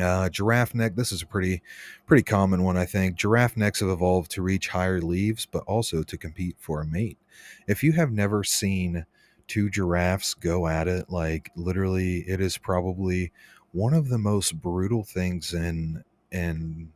Uh, 0.00 0.28
giraffe 0.30 0.74
neck. 0.74 0.96
This 0.96 1.12
is 1.12 1.20
a 1.20 1.26
pretty, 1.26 1.60
pretty 2.06 2.22
common 2.22 2.62
one, 2.62 2.78
I 2.78 2.86
think. 2.86 3.16
Giraffe 3.16 3.58
necks 3.58 3.80
have 3.80 3.90
evolved 3.90 4.30
to 4.32 4.42
reach 4.42 4.68
higher 4.68 5.02
leaves, 5.02 5.44
but 5.44 5.64
also 5.66 6.02
to 6.02 6.16
compete 6.16 6.56
for 6.58 6.80
a 6.80 6.86
mate. 6.86 7.18
If 7.66 7.82
you 7.82 7.92
have 7.92 8.10
never 8.10 8.42
seen 8.42 9.04
two 9.48 9.68
giraffes 9.68 10.32
go 10.32 10.66
at 10.66 10.88
it, 10.88 11.10
like 11.10 11.50
literally, 11.56 12.20
it 12.20 12.40
is 12.40 12.56
probably 12.56 13.32
one 13.72 13.92
of 13.92 14.08
the 14.08 14.18
most 14.18 14.60
brutal 14.62 15.04
things 15.04 15.52
in 15.52 16.02
in 16.30 16.90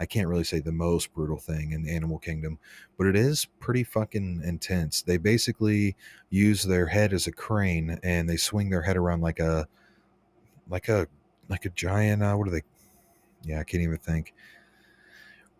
I 0.00 0.06
can't 0.06 0.28
really 0.28 0.44
say 0.44 0.60
the 0.60 0.72
most 0.72 1.12
brutal 1.12 1.38
thing 1.38 1.72
in 1.72 1.82
the 1.82 1.94
animal 1.94 2.18
kingdom, 2.18 2.58
but 2.96 3.06
it 3.06 3.16
is 3.16 3.46
pretty 3.58 3.84
fucking 3.84 4.42
intense. 4.44 5.02
They 5.02 5.16
basically 5.16 5.96
use 6.30 6.62
their 6.62 6.86
head 6.86 7.12
as 7.12 7.26
a 7.26 7.32
crane 7.32 7.98
and 8.02 8.28
they 8.28 8.36
swing 8.36 8.70
their 8.70 8.82
head 8.82 8.96
around 8.96 9.22
like 9.22 9.40
a 9.40 9.66
like 10.68 10.88
a 10.88 11.08
like 11.48 11.64
a 11.64 11.70
giant 11.70 12.22
uh, 12.22 12.34
what 12.34 12.46
are 12.46 12.50
they 12.52 12.62
yeah, 13.44 13.60
I 13.60 13.64
can't 13.64 13.82
even 13.82 13.98
think. 13.98 14.34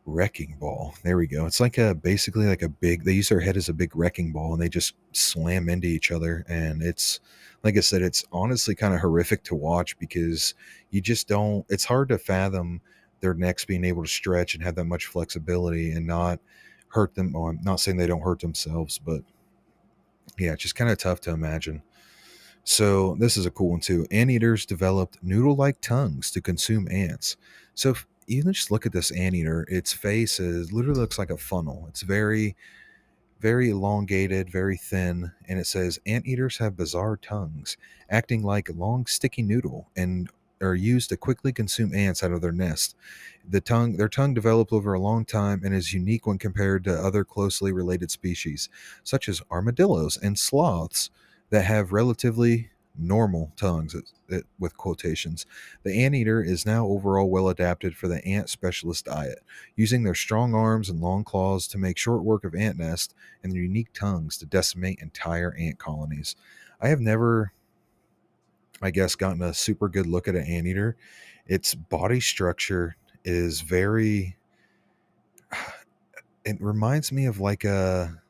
Wrecking 0.06 0.56
ball. 0.58 0.94
There 1.02 1.18
we 1.18 1.26
go. 1.26 1.44
It's 1.44 1.60
like 1.60 1.76
a 1.76 1.94
basically 1.94 2.46
like 2.46 2.62
a 2.62 2.68
big 2.68 3.04
they 3.04 3.12
use 3.12 3.28
their 3.28 3.40
head 3.40 3.58
as 3.58 3.68
a 3.68 3.74
big 3.74 3.94
wrecking 3.94 4.32
ball 4.32 4.54
and 4.54 4.62
they 4.62 4.68
just 4.68 4.94
slam 5.12 5.68
into 5.68 5.86
each 5.86 6.10
other 6.10 6.46
and 6.48 6.82
it's 6.82 7.20
like 7.62 7.76
I 7.76 7.80
said, 7.80 8.02
it's 8.02 8.24
honestly 8.32 8.74
kind 8.74 8.94
of 8.94 9.00
horrific 9.00 9.42
to 9.44 9.54
watch 9.54 9.98
because 9.98 10.54
you 10.90 11.02
just 11.02 11.28
don't 11.28 11.66
it's 11.68 11.84
hard 11.84 12.08
to 12.08 12.18
fathom 12.18 12.80
their 13.20 13.34
necks 13.34 13.64
being 13.64 13.84
able 13.84 14.02
to 14.02 14.08
stretch 14.08 14.54
and 14.54 14.62
have 14.62 14.74
that 14.76 14.84
much 14.84 15.06
flexibility 15.06 15.92
and 15.92 16.06
not 16.06 16.40
hurt 16.88 17.14
them. 17.14 17.32
Well, 17.32 17.48
I'm 17.48 17.60
not 17.62 17.80
saying 17.80 17.96
they 17.96 18.06
don't 18.06 18.22
hurt 18.22 18.40
themselves, 18.40 18.98
but 18.98 19.22
yeah, 20.38 20.52
it's 20.52 20.62
just 20.62 20.76
kind 20.76 20.90
of 20.90 20.98
tough 20.98 21.20
to 21.22 21.30
imagine. 21.30 21.82
So 22.64 23.16
this 23.18 23.36
is 23.36 23.46
a 23.46 23.50
cool 23.50 23.70
one 23.70 23.80
too. 23.80 24.06
Anteaters 24.10 24.66
developed 24.66 25.18
noodle-like 25.22 25.80
tongues 25.80 26.30
to 26.32 26.40
consume 26.40 26.86
ants. 26.90 27.36
So 27.74 27.90
if 27.90 28.06
you 28.26 28.42
just 28.42 28.70
look 28.70 28.84
at 28.84 28.92
this 28.92 29.10
anteater, 29.10 29.66
its 29.68 29.92
face 29.92 30.38
is 30.38 30.72
literally 30.72 31.00
looks 31.00 31.18
like 31.18 31.30
a 31.30 31.38
funnel. 31.38 31.86
It's 31.88 32.02
very, 32.02 32.56
very 33.40 33.70
elongated, 33.70 34.50
very 34.50 34.76
thin, 34.76 35.32
and 35.48 35.58
it 35.58 35.66
says 35.66 35.98
anteaters 36.06 36.58
have 36.58 36.76
bizarre 36.76 37.16
tongues, 37.16 37.78
acting 38.10 38.42
like 38.42 38.68
a 38.68 38.74
long 38.74 39.06
sticky 39.06 39.42
noodle, 39.42 39.88
and 39.96 40.28
are 40.60 40.74
used 40.74 41.08
to 41.10 41.16
quickly 41.16 41.52
consume 41.52 41.94
ants 41.94 42.22
out 42.22 42.32
of 42.32 42.40
their 42.40 42.52
nest. 42.52 42.96
The 43.48 43.60
tongue, 43.60 43.96
their 43.96 44.08
tongue 44.08 44.34
developed 44.34 44.72
over 44.72 44.92
a 44.92 45.00
long 45.00 45.24
time 45.24 45.62
and 45.64 45.74
is 45.74 45.92
unique 45.92 46.26
when 46.26 46.38
compared 46.38 46.84
to 46.84 46.92
other 46.98 47.24
closely 47.24 47.72
related 47.72 48.10
species, 48.10 48.68
such 49.04 49.28
as 49.28 49.42
armadillos 49.50 50.16
and 50.16 50.38
sloths, 50.38 51.10
that 51.50 51.64
have 51.64 51.92
relatively 51.92 52.70
normal 53.00 53.52
tongues 53.56 53.94
it- 53.94 54.12
it- 54.28 54.46
with 54.58 54.76
quotations. 54.76 55.46
The 55.84 56.04
anteater 56.04 56.42
is 56.42 56.66
now 56.66 56.86
overall 56.86 57.30
well 57.30 57.48
adapted 57.48 57.96
for 57.96 58.08
the 58.08 58.24
ant 58.26 58.48
specialist 58.50 59.04
diet, 59.04 59.38
using 59.76 60.02
their 60.02 60.16
strong 60.16 60.52
arms 60.52 60.90
and 60.90 61.00
long 61.00 61.22
claws 61.22 61.68
to 61.68 61.78
make 61.78 61.96
short 61.96 62.24
work 62.24 62.44
of 62.44 62.56
ant 62.56 62.76
nests 62.76 63.14
and 63.42 63.52
their 63.52 63.62
unique 63.62 63.92
tongues 63.92 64.36
to 64.38 64.46
decimate 64.46 64.98
entire 65.00 65.54
ant 65.54 65.78
colonies. 65.78 66.34
I 66.80 66.88
have 66.88 67.00
never 67.00 67.52
I 68.82 68.90
guess, 68.90 69.14
gotten 69.14 69.42
a 69.42 69.54
super 69.54 69.88
good 69.88 70.06
look 70.06 70.28
at 70.28 70.34
an 70.34 70.44
anteater. 70.44 70.96
Its 71.46 71.74
body 71.74 72.20
structure 72.20 72.96
is 73.24 73.60
very. 73.60 74.36
It 76.44 76.56
reminds 76.62 77.12
me 77.12 77.26
of 77.26 77.40
like 77.40 77.64
a 77.64 78.22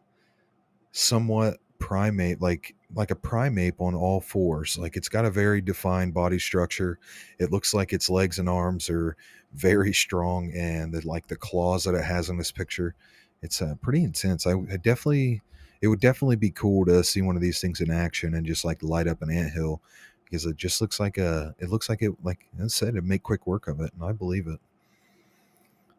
somewhat 0.90 1.58
primate, 1.78 2.40
like 2.40 2.74
like 2.94 3.10
a 3.10 3.16
primate 3.16 3.74
on 3.78 3.94
all 3.94 4.20
fours. 4.20 4.78
Like 4.78 4.96
it's 4.96 5.08
got 5.08 5.24
a 5.24 5.30
very 5.30 5.60
defined 5.60 6.14
body 6.14 6.38
structure. 6.38 6.98
It 7.38 7.52
looks 7.52 7.74
like 7.74 7.92
its 7.92 8.10
legs 8.10 8.38
and 8.38 8.48
arms 8.48 8.90
are 8.90 9.16
very 9.54 9.92
strong, 9.92 10.52
and 10.54 10.92
the, 10.92 11.06
like 11.06 11.28
the 11.28 11.36
claws 11.36 11.84
that 11.84 11.94
it 11.94 12.04
has 12.04 12.28
in 12.28 12.38
this 12.38 12.52
picture, 12.52 12.94
it's 13.42 13.62
uh, 13.62 13.74
pretty 13.80 14.02
intense. 14.04 14.46
I, 14.46 14.52
I 14.52 14.76
definitely, 14.76 15.42
it 15.80 15.88
would 15.88 16.00
definitely 16.00 16.36
be 16.36 16.50
cool 16.50 16.84
to 16.86 17.04
see 17.04 17.22
one 17.22 17.36
of 17.36 17.42
these 17.42 17.60
things 17.60 17.80
in 17.80 17.90
action 17.90 18.34
and 18.34 18.46
just 18.46 18.64
like 18.64 18.82
light 18.82 19.06
up 19.06 19.22
an 19.22 19.30
anthill 19.30 19.80
because 20.28 20.44
it 20.46 20.56
just 20.56 20.80
looks 20.80 21.00
like 21.00 21.18
a 21.18 21.54
it 21.58 21.70
looks 21.70 21.88
like 21.88 22.02
it 22.02 22.12
like 22.22 22.46
I 22.62 22.66
said 22.66 22.96
it 22.96 23.04
make 23.04 23.22
quick 23.22 23.46
work 23.46 23.68
of 23.68 23.80
it 23.80 23.92
and 23.94 24.04
I 24.04 24.12
believe 24.12 24.46
it. 24.46 24.60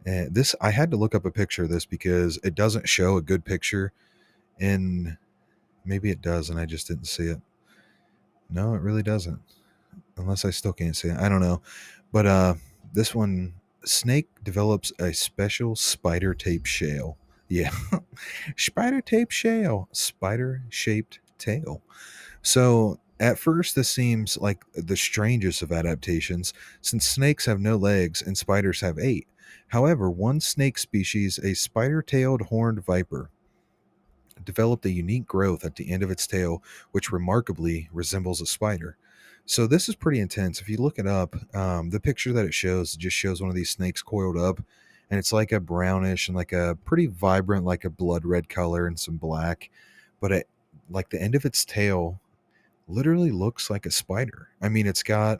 And 0.05 0.33
this 0.33 0.55
I 0.61 0.71
had 0.71 0.91
to 0.91 0.97
look 0.97 1.15
up 1.15 1.25
a 1.25 1.31
picture 1.31 1.63
of 1.63 1.69
this 1.69 1.85
because 1.85 2.39
it 2.43 2.55
doesn't 2.55 2.87
show 2.87 3.17
a 3.17 3.21
good 3.21 3.43
picture 3.43 3.91
and 4.59 5.17
maybe 5.85 6.09
it 6.11 6.21
does 6.21 6.49
and 6.49 6.59
I 6.59 6.65
just 6.65 6.87
didn't 6.87 7.07
see 7.07 7.23
it. 7.23 7.41
No, 8.49 8.73
it 8.73 8.81
really 8.81 9.03
doesn't. 9.03 9.39
Unless 10.17 10.45
I 10.45 10.49
still 10.51 10.73
can't 10.73 10.95
see 10.95 11.09
it. 11.09 11.17
I 11.17 11.29
don't 11.29 11.41
know. 11.41 11.61
But 12.11 12.25
uh 12.25 12.53
this 12.93 13.13
one 13.15 13.53
snake 13.85 14.27
develops 14.43 14.91
a 14.99 15.13
special 15.13 15.75
spider 15.75 16.33
tape 16.33 16.65
shell. 16.65 17.17
Yeah. 17.51 17.71
spider 18.57 19.01
tape 19.01 19.31
shell, 19.31 19.89
spider 19.91 20.61
shaped 20.69 21.17
tail. 21.39 21.81
So 22.43 22.99
at 23.19 23.37
first, 23.37 23.75
this 23.75 23.89
seems 23.89 24.37
like 24.37 24.63
the 24.73 24.95
strangest 24.95 25.61
of 25.61 25.71
adaptations, 25.71 26.53
since 26.81 27.05
snakes 27.05 27.45
have 27.45 27.59
no 27.59 27.75
legs 27.75 28.21
and 28.21 28.37
spiders 28.37 28.79
have 28.81 28.97
eight. 28.97 29.27
However, 29.67 30.09
one 30.09 30.39
snake 30.39 30.77
species, 30.77 31.37
a 31.39 31.53
spider 31.53 32.01
tailed 32.01 32.43
horned 32.43 32.85
viper, 32.85 33.29
developed 34.43 34.85
a 34.85 34.91
unique 34.91 35.27
growth 35.27 35.65
at 35.65 35.75
the 35.75 35.91
end 35.91 36.01
of 36.01 36.11
its 36.11 36.25
tail, 36.25 36.63
which 36.91 37.11
remarkably 37.11 37.89
resembles 37.91 38.41
a 38.41 38.45
spider. 38.45 38.97
So, 39.45 39.67
this 39.67 39.89
is 39.89 39.95
pretty 39.95 40.19
intense. 40.19 40.61
If 40.61 40.69
you 40.69 40.77
look 40.77 40.97
it 40.97 41.07
up, 41.07 41.35
um, 41.55 41.89
the 41.89 41.99
picture 41.99 42.31
that 42.33 42.45
it 42.45 42.53
shows 42.53 42.95
just 42.95 43.17
shows 43.17 43.41
one 43.41 43.49
of 43.49 43.55
these 43.55 43.71
snakes 43.71 44.01
coiled 44.01 44.37
up, 44.37 44.59
and 45.09 45.17
it's 45.17 45.33
like 45.33 45.51
a 45.51 45.59
brownish 45.59 46.27
and 46.29 46.37
like 46.37 46.53
a 46.53 46.77
pretty 46.85 47.07
vibrant, 47.07 47.65
like 47.65 47.83
a 47.83 47.89
blood 47.89 48.23
red 48.25 48.47
color 48.47 48.87
and 48.87 48.97
some 48.97 49.17
black. 49.17 49.69
But 50.21 50.31
it, 50.31 50.49
like 50.89 51.09
the 51.09 51.21
end 51.21 51.35
of 51.35 51.45
its 51.45 51.65
tail 51.65 52.21
literally 52.89 53.31
looks 53.31 53.69
like 53.69 53.85
a 53.85 53.91
spider. 53.91 54.49
I 54.61 54.69
mean, 54.69 54.87
it's 54.87 55.03
got 55.03 55.39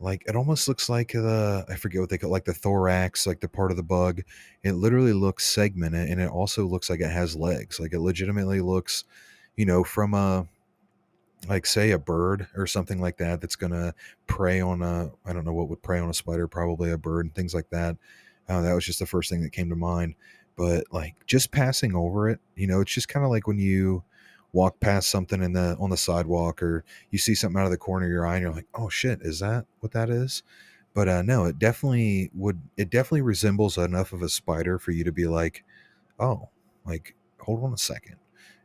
like 0.00 0.24
it 0.26 0.36
almost 0.36 0.68
looks 0.68 0.88
like 0.88 1.12
the 1.12 1.64
I 1.68 1.76
forget 1.76 2.00
what 2.00 2.10
they 2.10 2.18
call 2.18 2.30
like 2.30 2.44
the 2.44 2.54
thorax, 2.54 3.26
like 3.26 3.40
the 3.40 3.48
part 3.48 3.70
of 3.70 3.76
the 3.76 3.82
bug. 3.82 4.22
It 4.62 4.72
literally 4.72 5.12
looks 5.12 5.46
segmented, 5.46 6.08
and 6.08 6.20
it 6.20 6.30
also 6.30 6.66
looks 6.66 6.90
like 6.90 7.00
it 7.00 7.10
has 7.10 7.36
legs. 7.36 7.80
Like 7.80 7.92
it 7.92 8.00
legitimately 8.00 8.60
looks, 8.60 9.04
you 9.56 9.66
know, 9.66 9.84
from 9.84 10.14
a 10.14 10.46
like 11.48 11.66
say 11.66 11.90
a 11.90 11.98
bird 11.98 12.46
or 12.56 12.66
something 12.66 13.00
like 13.00 13.18
that 13.18 13.40
that's 13.40 13.56
gonna 13.56 13.94
prey 14.26 14.60
on 14.60 14.82
a 14.82 15.10
I 15.26 15.32
don't 15.32 15.44
know 15.44 15.52
what 15.52 15.68
would 15.68 15.82
prey 15.82 15.98
on 15.98 16.10
a 16.10 16.14
spider, 16.14 16.48
probably 16.48 16.90
a 16.90 16.98
bird 16.98 17.26
and 17.26 17.34
things 17.34 17.54
like 17.54 17.70
that. 17.70 17.96
Uh, 18.48 18.62
that 18.62 18.74
was 18.74 18.84
just 18.84 18.98
the 18.98 19.06
first 19.06 19.30
thing 19.30 19.42
that 19.42 19.52
came 19.52 19.70
to 19.70 19.76
mind. 19.76 20.14
But 20.56 20.84
like 20.92 21.14
just 21.26 21.50
passing 21.50 21.94
over 21.94 22.28
it, 22.28 22.40
you 22.56 22.66
know, 22.66 22.80
it's 22.80 22.92
just 22.92 23.08
kind 23.08 23.24
of 23.24 23.30
like 23.30 23.46
when 23.46 23.58
you 23.58 24.04
walk 24.54 24.80
past 24.80 25.10
something 25.10 25.42
in 25.42 25.52
the 25.52 25.76
on 25.80 25.90
the 25.90 25.96
sidewalk 25.96 26.62
or 26.62 26.84
you 27.10 27.18
see 27.18 27.34
something 27.34 27.60
out 27.60 27.66
of 27.66 27.70
the 27.72 27.76
corner 27.76 28.06
of 28.06 28.12
your 28.12 28.26
eye 28.26 28.36
and 28.36 28.42
you're 28.42 28.52
like 28.52 28.68
oh 28.74 28.88
shit 28.88 29.20
is 29.22 29.40
that 29.40 29.66
what 29.80 29.92
that 29.92 30.08
is? 30.08 30.42
But 30.94 31.08
uh 31.08 31.22
no 31.22 31.44
it 31.44 31.58
definitely 31.58 32.30
would 32.34 32.60
it 32.76 32.88
definitely 32.88 33.22
resembles 33.22 33.76
enough 33.76 34.12
of 34.12 34.22
a 34.22 34.28
spider 34.28 34.78
for 34.78 34.92
you 34.92 35.04
to 35.04 35.12
be 35.12 35.26
like 35.26 35.64
oh 36.20 36.48
like 36.86 37.14
hold 37.40 37.64
on 37.64 37.74
a 37.74 37.78
second 37.78 38.16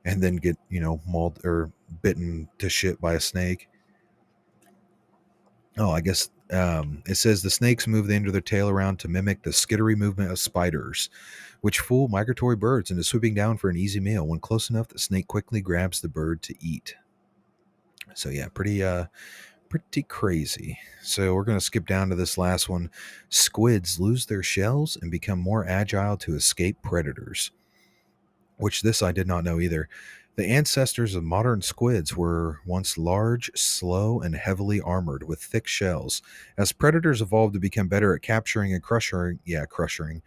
and 0.06 0.22
then 0.22 0.38
get 0.38 0.58
you 0.70 0.80
know 0.80 1.02
mauled 1.08 1.40
or 1.44 1.72
bitten 2.02 2.48
to 2.60 2.70
shit 2.70 3.02
by 3.02 3.16
a 3.16 3.20
snake. 3.20 3.68
Oh 5.78 5.92
i 5.92 6.02
guess 6.02 6.30
um, 6.52 7.04
it 7.06 7.16
says 7.16 7.42
the 7.42 7.50
snakes 7.50 7.88
move 7.88 8.08
the 8.08 8.16
end 8.16 8.28
of 8.28 8.34
their 8.34 8.42
tail 8.42 8.70
around 8.70 9.00
to 9.00 9.08
mimic 9.08 9.44
the 9.44 9.52
skittery 9.52 9.96
movement 9.96 10.32
of 10.32 10.40
spiders 10.40 11.10
which 11.62 11.80
fool 11.80 12.08
migratory 12.08 12.56
birds 12.56 12.92
into 12.92 13.04
swooping 13.04 13.34
down 13.34 13.58
for 13.58 13.70
an 13.70 13.78
easy 13.78 14.00
meal. 14.00 14.26
When 14.26 14.40
close 14.40 14.70
enough, 14.70 14.88
the 14.88 15.00
snake 15.00 15.28
quickly 15.28 15.62
grabs 15.62 16.02
the 16.02 16.08
bird 16.08 16.42
to 16.44 16.56
eat. 16.60 16.96
So 18.14 18.30
yeah, 18.30 18.48
pretty 18.54 18.84
uh 18.84 19.06
pretty 19.70 20.04
crazy. 20.04 20.80
So 21.02 21.34
we're 21.34 21.46
to 21.60 21.64
skip 21.64 21.86
down 21.86 22.10
to 22.10 22.16
this 22.16 22.38
last 22.38 22.70
one. 22.70 22.90
Squids 23.30 24.00
lose 24.00 24.26
their 24.26 24.42
shells 24.42 24.98
and 25.00 25.12
become 25.12 25.40
more 25.40 25.68
agile 25.68 26.18
to 26.18 26.36
escape 26.36 26.82
predators. 26.82 27.52
Which 28.58 28.82
this 28.82 29.02
I 29.02 29.12
did 29.12 29.28
not 29.28 29.44
know 29.44 29.60
either. 29.60 29.88
The 30.36 30.48
ancestors 30.48 31.16
of 31.16 31.24
modern 31.24 31.62
squids 31.62 32.16
were 32.16 32.62
once 32.66 32.98
large, 32.98 33.52
slow, 33.56 34.22
and 34.22 34.36
heavily 34.36 34.80
armored 34.80 35.24
with 35.24 35.42
thick 35.42 35.68
shells. 35.68 36.22
As 36.58 36.72
predators 36.72 37.22
evolved 37.22 37.56
to 37.56 37.60
become 37.60 37.90
better 37.90 38.16
at 38.16 38.22
capturing 38.22 38.74
and 38.74 38.82
crushing, 38.82 39.40
yeah, 39.46 39.66
crushing, 39.66 40.22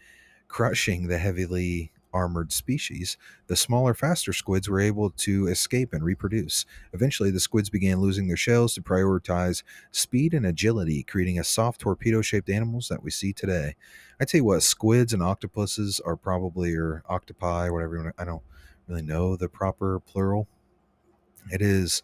crushing 0.49 1.07
the 1.07 1.17
heavily 1.17 1.93
armored 2.13 2.53
species, 2.53 3.17
the 3.47 3.57
smaller, 3.57 3.95
faster 3.95 4.35
squids 4.35 4.69
were 4.69 4.81
able 4.81 5.09
to 5.09 5.47
escape 5.47 5.95
and 5.95 6.05
reproduce. 6.05 6.67
Eventually, 6.93 7.31
the 7.31 7.41
squids 7.41 7.71
began 7.71 8.01
losing 8.01 8.29
their 8.29 8.37
shells 8.37 8.75
to 8.75 8.83
prioritize 8.83 9.63
speed 9.93 10.35
and 10.35 10.45
agility, 10.45 11.03
creating 11.05 11.39
a 11.39 11.45
soft 11.45 11.81
torpedo 11.81 12.21
shaped 12.21 12.51
animals 12.51 12.89
that 12.89 13.03
we 13.03 13.11
see 13.11 13.33
today. 13.33 13.77
I 14.21 14.27
tell 14.27 14.41
you 14.41 14.45
what, 14.45 14.63
squids 14.63 15.15
and 15.15 15.23
octopuses 15.23 16.01
are 16.05 16.17
probably, 16.17 16.75
or 16.75 17.03
octopi, 17.09 17.71
whatever 17.71 17.97
you 17.97 18.03
want 18.03 18.15
I 18.19 18.27
don't 18.27 18.43
really 18.89 19.03
know 19.03 19.37
the 19.37 19.49
proper 19.49 20.01
plural. 20.01 20.47
It 21.51 21.63
is 21.63 22.03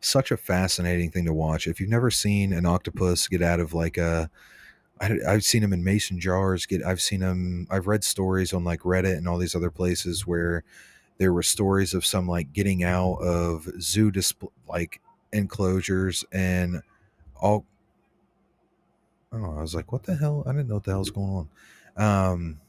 such 0.00 0.30
a 0.30 0.36
fascinating 0.36 1.10
thing 1.10 1.24
to 1.24 1.32
watch. 1.32 1.66
If 1.66 1.80
you've 1.80 1.90
never 1.90 2.10
seen 2.10 2.52
an 2.52 2.66
octopus 2.66 3.28
get 3.28 3.42
out 3.42 3.60
of 3.60 3.74
like 3.74 3.96
a 3.96 4.30
I, 5.00 5.18
I've 5.28 5.44
seen 5.44 5.62
them 5.62 5.72
in 5.72 5.84
mason 5.84 6.18
jars. 6.20 6.66
Get, 6.66 6.84
I've 6.84 7.02
seen 7.02 7.20
them. 7.20 7.66
I've 7.70 7.86
read 7.86 8.04
stories 8.04 8.52
on 8.52 8.64
like 8.64 8.80
Reddit 8.80 9.16
and 9.16 9.28
all 9.28 9.38
these 9.38 9.54
other 9.54 9.70
places 9.70 10.26
where 10.26 10.64
there 11.18 11.32
were 11.32 11.42
stories 11.42 11.94
of 11.94 12.04
some 12.04 12.28
like 12.28 12.52
getting 12.52 12.82
out 12.82 13.16
of 13.16 13.68
zoo 13.80 14.10
display 14.10 14.50
like 14.68 15.00
enclosures 15.32 16.24
and 16.32 16.82
all. 17.40 17.64
Oh, 19.32 19.58
I 19.58 19.60
was 19.60 19.74
like, 19.74 19.92
what 19.92 20.04
the 20.04 20.16
hell? 20.16 20.44
I 20.46 20.52
didn't 20.52 20.68
know 20.68 20.74
what 20.74 20.84
the 20.84 20.92
hell's 20.92 21.10
going 21.10 21.48
on. 21.96 22.30
Um, 22.32 22.60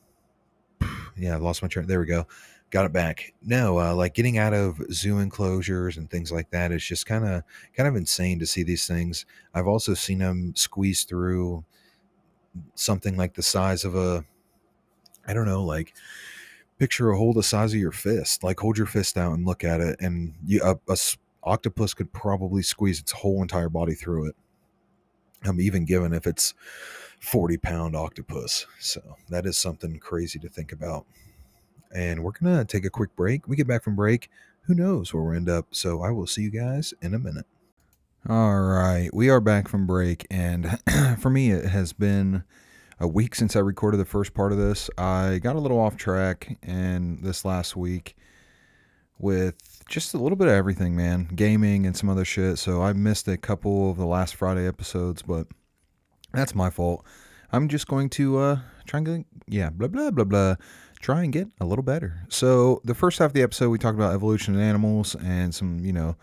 yeah, 1.18 1.36
I 1.36 1.38
lost 1.38 1.62
my 1.62 1.68
train. 1.68 1.88
There 1.88 2.00
we 2.00 2.08
go. 2.08 2.28
Got 2.70 2.86
it 2.86 2.92
back. 2.92 3.34
No, 3.42 3.80
uh, 3.80 3.96
like 3.96 4.14
getting 4.14 4.38
out 4.38 4.54
of 4.54 4.82
zoo 4.92 5.20
enclosures 5.20 5.96
and 5.96 6.10
things 6.10 6.32
like 6.32 6.50
that 6.52 6.72
is 6.74 6.84
just 6.84 7.06
kind 7.06 7.26
of 7.26 7.44
kind 7.74 7.88
of 7.88 7.96
insane 7.96 8.40
to 8.40 8.46
see 8.46 8.64
these 8.64 8.86
things. 8.86 9.26
I've 9.54 9.68
also 9.68 9.94
seen 9.94 10.20
them 10.20 10.54
squeeze 10.56 11.04
through 11.04 11.64
something 12.76 13.16
like 13.16 13.36
the 13.36 13.44
size 13.44 13.86
of 13.86 13.96
a 13.96 14.26
I 15.26 15.34
don't 15.34 15.46
know, 15.46 15.64
like 15.64 15.94
picture 16.78 17.12
a 17.12 17.18
hole 17.18 17.34
the 17.34 17.44
size 17.44 17.74
of 17.74 17.80
your 17.80 17.92
fist. 17.92 18.44
Like 18.44 18.60
hold 18.60 18.78
your 18.78 18.88
fist 18.88 19.18
out 19.18 19.34
and 19.34 19.46
look 19.46 19.64
at 19.64 19.80
it, 19.80 19.98
and 20.02 20.34
you, 20.46 20.62
a, 20.64 20.78
a 20.92 20.98
octopus 21.44 21.94
could 21.94 22.12
probably 22.12 22.62
squeeze 22.62 23.00
its 23.00 23.12
whole 23.12 23.42
entire 23.42 23.70
body 23.70 23.94
through 23.94 24.28
it. 24.28 24.36
I'm 25.46 25.62
even 25.62 25.86
given 25.86 26.14
if 26.14 26.28
it's 26.28 26.54
40 27.20 27.58
pound 27.58 27.96
octopus. 27.96 28.66
So 28.80 29.02
that 29.30 29.46
is 29.46 29.58
something 29.58 30.00
crazy 30.00 30.40
to 30.40 30.50
think 30.50 30.72
about. 30.72 31.06
And 31.94 32.24
we're 32.24 32.32
gonna 32.32 32.66
take 32.66 32.86
a 32.86 32.90
quick 32.90 33.16
break. 33.16 33.48
We 33.48 33.56
get 33.56 33.68
back 33.68 33.84
from 33.84 33.96
break. 33.96 34.30
Who 34.64 34.74
knows 34.74 35.14
where 35.14 35.24
we'll 35.24 35.36
end 35.36 35.50
up? 35.50 35.68
So 35.72 36.02
I 36.02 36.12
will 36.12 36.28
see 36.28 36.44
you 36.44 36.52
guys 36.52 36.94
in 37.02 37.14
a 37.14 37.20
minute. 37.20 37.46
All 38.30 38.62
right, 38.62 39.10
we 39.14 39.30
are 39.30 39.40
back 39.40 39.70
from 39.70 39.88
break, 39.88 40.28
and 40.30 40.80
for 41.20 41.30
me, 41.30 41.52
it 41.52 41.66
has 41.66 41.94
been 41.94 42.44
a 43.00 43.08
week 43.08 43.36
since 43.36 43.56
I 43.56 43.60
recorded 43.60 43.98
the 43.98 44.06
first 44.06 44.34
part 44.34 44.52
of 44.52 44.58
this. 44.58 44.90
I 44.98 45.40
got 45.42 45.56
a 45.56 45.60
little 45.60 45.80
off 45.80 45.96
track, 45.96 46.58
and 46.62 47.24
this 47.24 47.46
last 47.46 47.78
week 47.78 48.18
with 49.20 49.56
just 49.90 50.14
a 50.14 50.18
little 50.18 50.36
bit 50.36 50.48
of 50.48 50.54
everything, 50.54 50.96
man, 50.96 51.30
gaming 51.36 51.86
and 51.86 51.96
some 51.96 52.10
other 52.10 52.26
shit. 52.26 52.58
So 52.58 52.82
I 52.82 52.94
missed 52.94 53.28
a 53.28 53.38
couple 53.38 53.92
of 53.92 53.98
the 53.98 54.06
last 54.06 54.36
Friday 54.36 54.68
episodes, 54.68 55.22
but 55.22 55.48
that's 56.34 56.54
my 56.54 56.70
fault. 56.70 57.06
I'm 57.52 57.70
just 57.70 57.88
going 57.88 58.10
to 58.12 58.38
uh, 58.40 58.60
try 58.86 58.98
and 58.98 59.08
get, 59.08 59.26
yeah, 59.48 59.70
blah 59.70 59.88
blah 59.88 60.12
blah 60.12 60.26
blah, 60.26 60.56
try 61.00 61.24
and 61.24 61.32
get 61.32 61.48
a 61.60 61.66
little 61.66 61.84
better. 61.84 62.26
So 62.30 62.82
the 62.84 62.96
first 62.96 63.20
half 63.20 63.28
of 63.28 63.34
the 63.34 63.44
episode, 63.44 63.70
we 63.70 63.78
talked 63.78 63.98
about 63.98 64.14
evolution 64.14 64.56
in 64.56 64.62
animals 64.62 65.16
and 65.16 65.54
some, 65.54 65.80
you 65.80 65.94
know, 65.94 66.16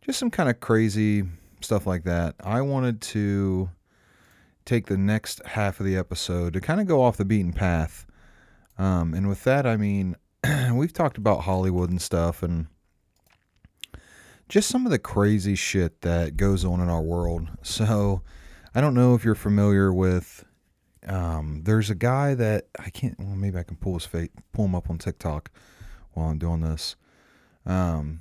just 0.00 0.18
some 0.18 0.30
kind 0.30 0.48
of 0.48 0.60
crazy 0.60 1.24
stuff 1.60 1.86
like 1.86 2.04
that. 2.04 2.34
I 2.42 2.60
wanted 2.60 3.00
to 3.02 3.70
take 4.64 4.86
the 4.86 4.96
next 4.96 5.44
half 5.44 5.80
of 5.80 5.86
the 5.86 5.96
episode 5.96 6.52
to 6.54 6.60
kind 6.60 6.80
of 6.80 6.86
go 6.86 7.02
off 7.02 7.16
the 7.16 7.24
beaten 7.24 7.52
path. 7.52 8.06
Um, 8.78 9.14
and 9.14 9.28
with 9.28 9.44
that, 9.44 9.66
I 9.66 9.76
mean, 9.76 10.16
we've 10.72 10.92
talked 10.92 11.18
about 11.18 11.42
Hollywood 11.42 11.90
and 11.90 12.00
stuff 12.00 12.42
and 12.42 12.66
just 14.48 14.68
some 14.68 14.86
of 14.86 14.92
the 14.92 14.98
crazy 14.98 15.54
shit 15.54 16.02
that 16.02 16.36
goes 16.36 16.64
on 16.64 16.80
in 16.80 16.88
our 16.88 17.02
world. 17.02 17.48
So 17.62 18.22
I 18.74 18.80
don't 18.80 18.94
know 18.94 19.14
if 19.14 19.24
you're 19.24 19.34
familiar 19.34 19.92
with. 19.92 20.44
Um, 21.06 21.62
there's 21.64 21.90
a 21.90 21.94
guy 21.94 22.34
that 22.34 22.66
I 22.78 22.90
can't. 22.90 23.18
Well, 23.18 23.36
maybe 23.36 23.58
I 23.58 23.64
can 23.64 23.76
pull 23.76 23.94
his 23.94 24.06
face, 24.06 24.30
pull 24.52 24.66
him 24.66 24.74
up 24.74 24.88
on 24.88 24.98
TikTok 24.98 25.50
while 26.12 26.28
I'm 26.28 26.38
doing 26.38 26.60
this. 26.60 26.96
Um, 27.66 28.20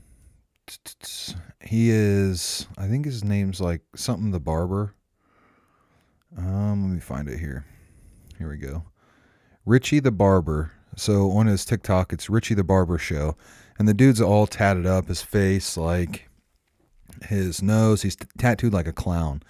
he 1.59 1.89
is 1.89 2.67
I 2.77 2.87
think 2.87 3.05
his 3.05 3.23
name's 3.23 3.59
like 3.59 3.81
something 3.95 4.31
the 4.31 4.39
barber. 4.39 4.95
Um, 6.37 6.83
let 6.83 6.93
me 6.93 6.99
find 6.99 7.27
it 7.27 7.39
here. 7.39 7.65
Here 8.37 8.49
we 8.49 8.57
go. 8.57 8.85
Richie 9.65 9.99
the 9.99 10.11
barber. 10.11 10.71
So 10.95 11.31
on 11.31 11.47
his 11.47 11.65
TikTok, 11.65 12.13
it's 12.13 12.29
Richie 12.29 12.53
the 12.53 12.63
barber 12.63 12.97
show, 12.97 13.35
and 13.77 13.87
the 13.87 13.93
dude's 13.93 14.21
all 14.21 14.47
tatted 14.47 14.85
up, 14.85 15.07
his 15.07 15.21
face 15.21 15.77
like 15.77 16.29
his 17.23 17.61
nose. 17.61 18.01
He's 18.01 18.15
t- 18.15 18.27
tattooed 18.37 18.73
like 18.73 18.87
a 18.87 18.93
clown, 18.93 19.41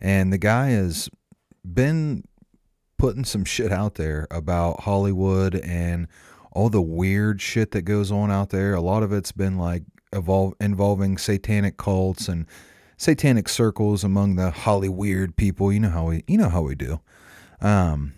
and 0.00 0.32
the 0.32 0.38
guy 0.38 0.68
has 0.70 1.08
been 1.64 2.24
putting 2.98 3.24
some 3.24 3.44
shit 3.44 3.72
out 3.72 3.94
there 3.94 4.26
about 4.30 4.80
Hollywood 4.80 5.54
and 5.56 6.08
all 6.52 6.70
the 6.70 6.82
weird 6.82 7.40
shit 7.40 7.72
that 7.72 7.82
goes 7.82 8.10
on 8.10 8.30
out 8.30 8.50
there. 8.50 8.74
A 8.74 8.80
lot 8.80 9.02
of 9.02 9.12
it's 9.12 9.32
been 9.32 9.58
like 9.58 9.82
evolve, 10.12 10.54
involving 10.60 11.18
satanic 11.18 11.76
cults 11.76 12.28
and 12.28 12.46
satanic 12.96 13.48
circles 13.48 14.02
among 14.02 14.36
the 14.36 14.50
Holly 14.50 14.88
weird 14.88 15.36
people. 15.36 15.72
You 15.72 15.80
know 15.80 15.90
how 15.90 16.06
we, 16.06 16.24
you 16.26 16.38
know 16.38 16.48
how 16.48 16.62
we 16.62 16.74
do. 16.74 17.00
Um, 17.60 18.14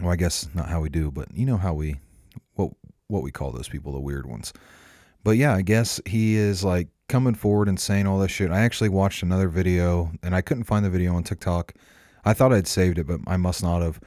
well, 0.00 0.12
I 0.12 0.16
guess 0.16 0.48
not 0.54 0.68
how 0.68 0.80
we 0.80 0.90
do, 0.90 1.10
but 1.10 1.28
you 1.34 1.46
know 1.46 1.56
how 1.56 1.72
we, 1.72 1.96
what 2.54 2.72
what 3.08 3.22
we 3.22 3.30
call 3.30 3.52
those 3.52 3.68
people, 3.68 3.92
the 3.92 4.00
weird 4.00 4.26
ones. 4.26 4.52
But 5.24 5.36
yeah, 5.36 5.54
I 5.54 5.62
guess 5.62 6.00
he 6.06 6.36
is 6.36 6.64
like 6.64 6.88
coming 7.08 7.34
forward 7.34 7.68
and 7.68 7.80
saying 7.80 8.06
all 8.06 8.18
this 8.18 8.30
shit. 8.30 8.50
I 8.50 8.60
actually 8.60 8.88
watched 8.88 9.22
another 9.22 9.48
video, 9.48 10.12
and 10.22 10.34
I 10.34 10.40
couldn't 10.40 10.64
find 10.64 10.84
the 10.84 10.90
video 10.90 11.14
on 11.14 11.22
TikTok. 11.22 11.72
I 12.26 12.34
thought 12.34 12.52
I'd 12.52 12.66
saved 12.66 12.98
it, 12.98 13.06
but 13.06 13.20
I 13.28 13.36
must 13.36 13.62
not 13.62 13.82
have. 13.82 14.00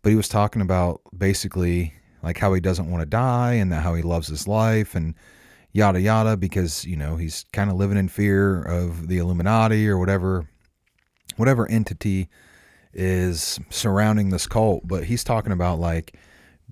But 0.00 0.10
he 0.10 0.16
was 0.16 0.28
talking 0.28 0.62
about 0.62 1.00
basically 1.16 1.92
like 2.22 2.38
how 2.38 2.54
he 2.54 2.60
doesn't 2.60 2.90
want 2.90 3.02
to 3.02 3.06
die 3.06 3.54
and 3.54 3.74
how 3.74 3.94
he 3.94 4.02
loves 4.02 4.28
his 4.28 4.46
life 4.46 4.94
and 4.94 5.14
yada 5.72 6.00
yada 6.00 6.36
because 6.36 6.84
you 6.84 6.96
know 6.96 7.16
he's 7.16 7.44
kind 7.52 7.68
of 7.68 7.76
living 7.76 7.98
in 7.98 8.08
fear 8.08 8.62
of 8.62 9.08
the 9.08 9.18
Illuminati 9.18 9.88
or 9.88 9.98
whatever 9.98 10.48
whatever 11.36 11.68
entity 11.68 12.28
is 12.92 13.58
surrounding 13.70 14.30
this 14.30 14.46
cult. 14.46 14.86
But 14.86 15.04
he's 15.04 15.24
talking 15.24 15.52
about 15.52 15.80
like 15.80 16.16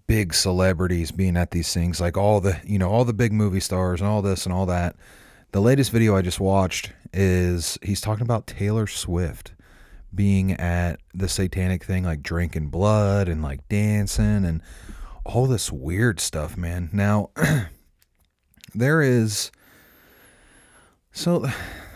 big 0.07 0.33
celebrities 0.33 1.11
being 1.11 1.37
at 1.37 1.51
these 1.51 1.75
things 1.75 2.01
like 2.01 2.17
all 2.17 2.41
the 2.41 2.61
you 2.65 2.79
know 2.79 2.91
all 2.91 3.05
the 3.05 3.13
big 3.13 3.33
movie 3.33 3.61
stars 3.61 4.01
and 4.01 4.09
all 4.09 4.23
this 4.23 4.47
and 4.47 4.55
all 4.55 4.67
that. 4.67 4.95
The 5.51 5.61
latest 5.61 5.91
video 5.91 6.17
i 6.17 6.23
just 6.23 6.41
watched 6.41 6.93
is 7.13 7.79
he's 7.83 8.01
talking 8.01 8.23
about 8.23 8.47
taylor 8.47 8.87
swift 8.87 9.53
being 10.15 10.53
at 10.53 11.01
the 11.15 11.29
satanic 11.29 11.85
thing 11.85 12.05
like 12.05 12.23
drinking 12.23 12.69
blood 12.69 13.29
and 13.29 13.43
like 13.43 13.67
dancing 13.69 14.45
and 14.45 14.63
all 15.25 15.47
this 15.47 15.73
weird 15.73 16.21
stuff 16.21 16.57
man 16.57 16.91
now 16.93 17.31
there 18.75 19.01
is 19.01 19.51
so 21.13 21.47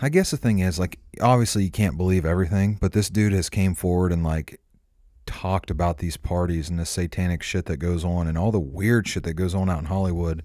I 0.00 0.10
guess 0.10 0.30
the 0.30 0.36
thing 0.36 0.58
is 0.58 0.78
like 0.78 0.98
obviously 1.20 1.64
you 1.64 1.70
can't 1.70 1.96
believe 1.96 2.26
everything, 2.26 2.76
but 2.80 2.92
this 2.92 3.08
dude 3.08 3.32
has 3.32 3.48
came 3.48 3.74
forward 3.74 4.12
and 4.12 4.22
like 4.22 4.60
talked 5.24 5.70
about 5.70 5.98
these 5.98 6.16
parties 6.16 6.68
and 6.68 6.78
the 6.78 6.86
satanic 6.86 7.42
shit 7.42 7.64
that 7.66 7.78
goes 7.78 8.04
on 8.04 8.26
and 8.26 8.36
all 8.36 8.52
the 8.52 8.60
weird 8.60 9.08
shit 9.08 9.24
that 9.24 9.34
goes 9.34 9.54
on 9.54 9.70
out 9.70 9.78
in 9.78 9.86
Hollywood. 9.86 10.42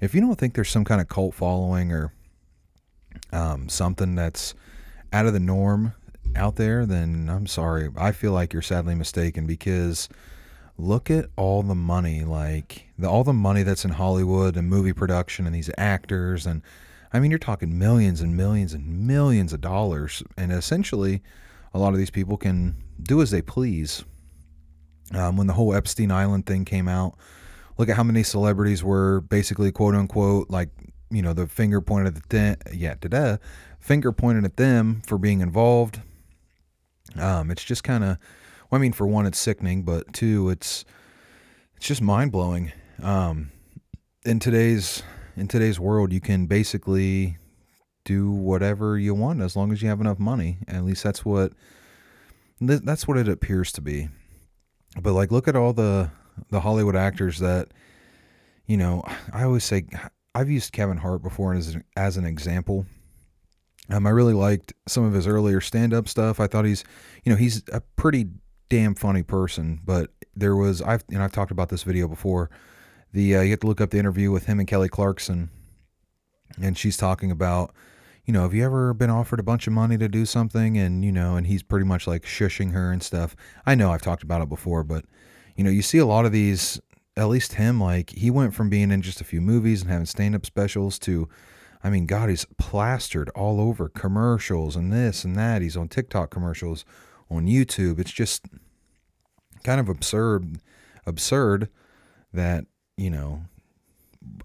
If 0.00 0.14
you 0.14 0.20
don't 0.20 0.36
think 0.36 0.54
there's 0.54 0.70
some 0.70 0.84
kind 0.84 1.00
of 1.00 1.08
cult 1.08 1.34
following 1.34 1.92
or 1.92 2.12
um, 3.32 3.68
something 3.68 4.14
that's 4.14 4.54
out 5.12 5.26
of 5.26 5.34
the 5.34 5.40
norm 5.40 5.92
out 6.36 6.56
there, 6.56 6.86
then 6.86 7.28
I'm 7.30 7.46
sorry. 7.46 7.88
I 7.96 8.12
feel 8.12 8.32
like 8.32 8.52
you're 8.52 8.62
sadly 8.62 8.94
mistaken 8.94 9.46
because 9.46 10.08
look 10.80 11.10
at 11.10 11.26
all 11.36 11.62
the 11.62 11.74
money 11.74 12.24
like 12.24 12.86
the, 12.98 13.08
all 13.08 13.22
the 13.22 13.32
money 13.32 13.62
that's 13.62 13.84
in 13.84 13.90
hollywood 13.90 14.56
and 14.56 14.68
movie 14.68 14.92
production 14.92 15.44
and 15.46 15.54
these 15.54 15.70
actors 15.76 16.46
and 16.46 16.62
i 17.12 17.20
mean 17.20 17.30
you're 17.30 17.38
talking 17.38 17.78
millions 17.78 18.20
and 18.20 18.36
millions 18.36 18.72
and 18.72 19.06
millions 19.06 19.52
of 19.52 19.60
dollars. 19.60 20.22
And 20.36 20.50
essentially 20.50 21.22
a 21.74 21.78
lot 21.78 21.92
of 21.92 21.98
these 21.98 22.10
people 22.10 22.36
can 22.36 22.76
do 23.00 23.20
as 23.20 23.30
they 23.30 23.42
please. 23.42 24.04
Um, 25.12 25.36
when 25.36 25.48
the 25.48 25.54
whole 25.54 25.74
epstein 25.74 26.12
island 26.12 26.46
thing 26.46 26.64
came 26.64 26.86
out 26.86 27.16
look 27.78 27.88
at 27.88 27.96
how 27.96 28.04
many 28.04 28.22
celebrities 28.22 28.84
were 28.84 29.22
basically 29.22 29.72
quote 29.72 29.96
unquote 29.96 30.50
like 30.50 30.68
you 31.10 31.20
know 31.20 31.32
the 31.32 31.48
finger 31.48 31.80
pointed 31.80 32.16
at 32.16 32.28
them 32.28 32.56
yeah 32.72 32.94
da 32.94 33.38
finger 33.80 34.12
pointed 34.12 34.44
at 34.44 34.56
them 34.56 35.02
for 35.04 35.18
being 35.18 35.40
involved 35.40 36.00
um, 37.16 37.50
it's 37.50 37.64
just 37.64 37.84
kind 37.84 38.04
of 38.04 38.18
well, 38.70 38.78
I 38.78 38.82
mean, 38.82 38.92
for 38.92 39.06
one, 39.06 39.26
it's 39.26 39.38
sickening, 39.38 39.82
but 39.82 40.12
two, 40.12 40.48
it's 40.50 40.84
it's 41.76 41.86
just 41.86 42.02
mind 42.02 42.32
blowing. 42.32 42.72
Um, 43.02 43.50
in 44.24 44.38
today's 44.38 45.02
in 45.36 45.48
today's 45.48 45.80
world, 45.80 46.12
you 46.12 46.20
can 46.20 46.46
basically 46.46 47.38
do 48.04 48.30
whatever 48.30 48.98
you 48.98 49.14
want 49.14 49.40
as 49.40 49.56
long 49.56 49.72
as 49.72 49.82
you 49.82 49.88
have 49.88 50.00
enough 50.00 50.18
money. 50.18 50.58
At 50.68 50.84
least 50.84 51.02
that's 51.02 51.24
what 51.24 51.52
that's 52.60 53.08
what 53.08 53.16
it 53.16 53.28
appears 53.28 53.72
to 53.72 53.80
be. 53.80 54.08
But 55.00 55.12
like, 55.14 55.30
look 55.30 55.48
at 55.48 55.56
all 55.56 55.72
the 55.72 56.10
the 56.50 56.60
Hollywood 56.60 56.96
actors 56.96 57.38
that 57.38 57.68
you 58.66 58.76
know. 58.76 59.02
I 59.32 59.44
always 59.44 59.64
say 59.64 59.86
I've 60.34 60.50
used 60.50 60.72
Kevin 60.72 60.98
Hart 60.98 61.22
before 61.22 61.54
as 61.54 61.76
as 61.96 62.16
an 62.16 62.24
example. 62.24 62.86
Um, 63.90 64.06
I 64.06 64.10
really 64.10 64.34
liked 64.34 64.72
some 64.86 65.04
of 65.04 65.12
his 65.12 65.26
earlier 65.26 65.60
stand 65.60 65.92
up 65.92 66.08
stuff. 66.08 66.38
I 66.40 66.46
thought 66.46 66.64
he's, 66.64 66.84
you 67.24 67.30
know, 67.30 67.36
he's 67.36 67.62
a 67.72 67.80
pretty 67.96 68.28
damn 68.68 68.94
funny 68.94 69.22
person. 69.22 69.80
But 69.84 70.10
there 70.34 70.56
was 70.56 70.80
I've 70.82 71.04
and 71.10 71.22
I've 71.22 71.32
talked 71.32 71.50
about 71.50 71.68
this 71.68 71.82
video 71.82 72.08
before. 72.08 72.50
The 73.12 73.36
uh, 73.36 73.40
you 73.42 73.50
have 73.50 73.60
to 73.60 73.66
look 73.66 73.80
up 73.80 73.90
the 73.90 73.98
interview 73.98 74.30
with 74.30 74.46
him 74.46 74.60
and 74.60 74.68
Kelly 74.68 74.88
Clarkson, 74.88 75.50
and 76.60 76.78
she's 76.78 76.96
talking 76.96 77.30
about 77.30 77.74
you 78.30 78.34
know, 78.34 78.42
have 78.42 78.54
you 78.54 78.64
ever 78.64 78.94
been 78.94 79.10
offered 79.10 79.40
a 79.40 79.42
bunch 79.42 79.66
of 79.66 79.72
money 79.72 79.98
to 79.98 80.08
do 80.08 80.24
something 80.24 80.78
and, 80.78 81.04
you 81.04 81.10
know, 81.10 81.34
and 81.34 81.48
he's 81.48 81.64
pretty 81.64 81.84
much 81.84 82.06
like 82.06 82.22
shushing 82.22 82.72
her 82.72 82.92
and 82.92 83.02
stuff. 83.02 83.34
I 83.66 83.74
know 83.74 83.90
I've 83.90 84.02
talked 84.02 84.22
about 84.22 84.40
it 84.40 84.48
before, 84.48 84.84
but, 84.84 85.04
you 85.56 85.64
know, 85.64 85.70
you 85.70 85.82
see 85.82 85.98
a 85.98 86.06
lot 86.06 86.24
of 86.24 86.30
these, 86.30 86.80
at 87.16 87.28
least 87.28 87.54
him, 87.54 87.80
like 87.80 88.10
he 88.10 88.30
went 88.30 88.54
from 88.54 88.70
being 88.70 88.92
in 88.92 89.02
just 89.02 89.20
a 89.20 89.24
few 89.24 89.40
movies 89.40 89.82
and 89.82 89.90
having 89.90 90.06
stand 90.06 90.36
up 90.36 90.46
specials 90.46 90.96
to, 91.00 91.28
I 91.82 91.90
mean, 91.90 92.06
God, 92.06 92.28
he's 92.28 92.46
plastered 92.58 93.30
all 93.30 93.60
over 93.60 93.88
commercials 93.88 94.76
and 94.76 94.92
this 94.92 95.24
and 95.24 95.36
that. 95.36 95.62
He's 95.62 95.76
on 95.76 95.88
TikTok 95.88 96.30
commercials, 96.30 96.84
on 97.30 97.46
YouTube. 97.46 97.98
It's 97.98 98.12
just 98.12 98.44
kind 99.64 99.80
of 99.80 99.88
absurd, 99.88 100.58
absurd 101.06 101.70
that, 102.32 102.66
you 102.96 103.10
know, 103.10 103.44